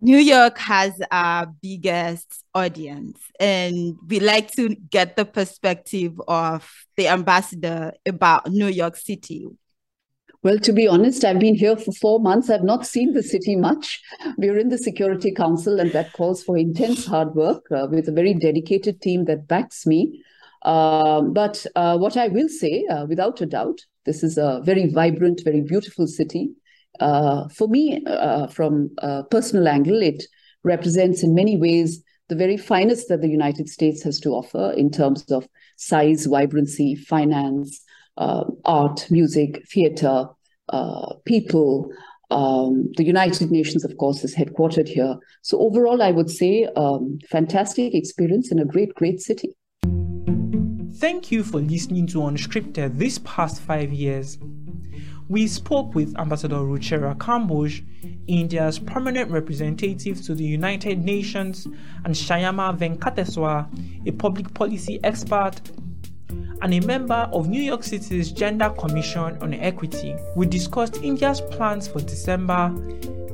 New 0.00 0.18
York 0.18 0.58
has 0.58 0.92
our 1.10 1.46
biggest 1.62 2.44
audience, 2.54 3.18
and 3.40 3.96
we 4.06 4.20
like 4.20 4.50
to 4.52 4.74
get 4.90 5.16
the 5.16 5.24
perspective 5.24 6.20
of 6.28 6.70
the 6.96 7.08
ambassador 7.08 7.92
about 8.04 8.50
New 8.50 8.66
York 8.66 8.96
City. 8.96 9.46
Well, 10.42 10.58
to 10.58 10.72
be 10.72 10.86
honest, 10.86 11.24
I've 11.24 11.40
been 11.40 11.54
here 11.54 11.76
for 11.76 11.92
four 11.92 12.20
months. 12.20 12.50
I've 12.50 12.62
not 12.62 12.86
seen 12.86 13.14
the 13.14 13.22
city 13.22 13.56
much. 13.56 14.00
We're 14.36 14.58
in 14.58 14.68
the 14.68 14.78
Security 14.78 15.32
Council, 15.32 15.80
and 15.80 15.90
that 15.92 16.12
calls 16.12 16.44
for 16.44 16.58
intense 16.58 17.06
hard 17.06 17.34
work 17.34 17.64
uh, 17.72 17.88
with 17.90 18.06
a 18.08 18.12
very 18.12 18.34
dedicated 18.34 19.00
team 19.00 19.24
that 19.24 19.48
backs 19.48 19.86
me. 19.86 20.22
Uh, 20.62 21.22
but 21.22 21.64
uh, 21.74 21.96
what 21.96 22.16
I 22.16 22.28
will 22.28 22.48
say, 22.48 22.84
uh, 22.86 23.06
without 23.06 23.40
a 23.40 23.46
doubt, 23.46 23.80
this 24.06 24.22
is 24.22 24.38
a 24.38 24.60
very 24.64 24.90
vibrant, 24.90 25.42
very 25.44 25.60
beautiful 25.60 26.06
city. 26.06 26.50
Uh, 27.00 27.48
for 27.48 27.68
me, 27.68 28.02
uh, 28.06 28.46
from 28.46 28.90
a 28.98 29.24
personal 29.24 29.68
angle, 29.68 30.00
it 30.02 30.22
represents 30.64 31.22
in 31.22 31.34
many 31.34 31.56
ways 31.56 32.02
the 32.28 32.36
very 32.36 32.56
finest 32.56 33.08
that 33.08 33.20
the 33.20 33.28
United 33.28 33.68
States 33.68 34.02
has 34.02 34.18
to 34.20 34.30
offer 34.30 34.72
in 34.72 34.90
terms 34.90 35.24
of 35.30 35.46
size, 35.76 36.26
vibrancy, 36.26 36.94
finance, 36.94 37.82
uh, 38.16 38.44
art, 38.64 39.06
music, 39.10 39.62
theater, 39.68 40.26
uh, 40.70 41.14
people. 41.24 41.90
Um, 42.30 42.90
the 42.96 43.04
United 43.04 43.52
Nations, 43.52 43.84
of 43.84 43.96
course, 43.98 44.24
is 44.24 44.34
headquartered 44.34 44.88
here. 44.88 45.16
So, 45.42 45.60
overall, 45.60 46.02
I 46.02 46.10
would 46.10 46.30
say 46.30 46.66
um, 46.76 47.18
fantastic 47.30 47.94
experience 47.94 48.50
in 48.50 48.58
a 48.58 48.64
great, 48.64 48.94
great 48.94 49.20
city. 49.20 49.54
Thank 50.98 51.30
you 51.30 51.44
for 51.44 51.60
listening 51.60 52.06
to 52.08 52.20
Unscripted 52.20 52.96
this 52.96 53.18
past 53.22 53.60
five 53.60 53.92
years. 53.92 54.38
We 55.28 55.46
spoke 55.46 55.94
with 55.94 56.18
Ambassador 56.18 56.56
Ruchira 56.56 57.14
Kamboj, 57.18 57.84
India's 58.26 58.78
permanent 58.78 59.30
representative 59.30 60.22
to 60.22 60.34
the 60.34 60.44
United 60.44 61.04
Nations, 61.04 61.66
and 62.06 62.14
Shyama 62.14 62.78
Venkateswar, 62.78 64.08
a 64.08 64.12
public 64.12 64.54
policy 64.54 64.98
expert 65.04 65.60
and 66.62 66.72
a 66.72 66.80
member 66.80 67.28
of 67.30 67.46
New 67.46 67.62
York 67.62 67.84
City's 67.84 68.32
Gender 68.32 68.70
Commission 68.70 69.36
on 69.42 69.52
Equity. 69.52 70.16
We 70.34 70.46
discussed 70.46 71.02
India's 71.02 71.42
plans 71.42 71.86
for 71.86 72.00
December, 72.00 72.74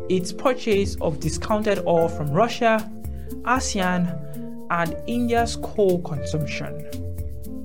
its 0.09 0.33
purchase 0.33 0.97
of 1.01 1.21
discounted 1.21 1.87
oil 1.87 2.09
from 2.09 2.33
Russia, 2.33 2.91
ASEAN, 3.43 4.19
and 4.71 4.97
India's 5.07 5.55
coal 5.63 6.03
consumption. 6.03 7.02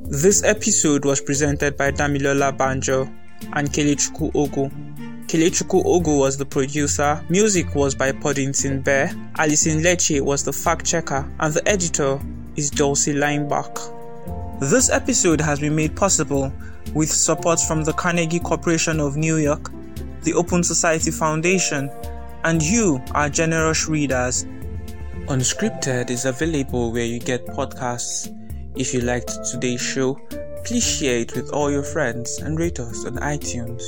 This 0.09 0.41
episode 0.43 1.03
was 1.03 1.19
presented 1.19 1.75
by 1.75 1.91
Damilola 1.91 2.57
Banjo 2.57 3.09
and 3.51 3.67
Kelechukwu 3.67 4.31
Ogu. 4.31 4.71
Kelechukwu 5.27 5.83
Ogu 5.83 6.17
was 6.17 6.37
the 6.37 6.45
producer, 6.45 7.21
music 7.27 7.75
was 7.75 7.93
by 7.93 8.13
Poddington 8.13 8.79
Bear, 8.81 9.11
Alison 9.37 9.81
Lecce 9.81 10.21
was 10.21 10.45
the 10.45 10.53
fact 10.53 10.85
checker, 10.85 11.29
and 11.41 11.53
the 11.53 11.67
editor 11.67 12.21
is 12.55 12.71
Dulcie 12.71 13.15
Leimbach. 13.15 14.61
This 14.61 14.89
episode 14.89 15.41
has 15.41 15.59
been 15.59 15.75
made 15.75 15.93
possible 15.93 16.53
with 16.93 17.11
support 17.11 17.59
from 17.59 17.83
the 17.83 17.91
Carnegie 17.91 18.39
Corporation 18.39 19.01
of 19.01 19.17
New 19.17 19.35
York, 19.35 19.69
the 20.21 20.33
Open 20.35 20.63
Society 20.63 21.11
Foundation, 21.11 21.91
and 22.45 22.63
you, 22.63 23.03
our 23.11 23.27
generous 23.27 23.89
readers. 23.89 24.45
Unscripted 25.25 26.09
is 26.09 26.23
available 26.23 26.93
where 26.93 27.03
you 27.03 27.19
get 27.19 27.45
podcasts. 27.47 28.33
If 28.79 28.93
you 28.93 29.01
liked 29.01 29.31
today's 29.51 29.81
show, 29.81 30.19
please 30.63 30.85
share 30.85 31.17
it 31.17 31.35
with 31.35 31.49
all 31.49 31.71
your 31.71 31.81
friends 31.81 32.37
and 32.37 32.59
rate 32.59 32.79
us 32.79 33.05
on 33.05 33.15
iTunes. 33.15 33.81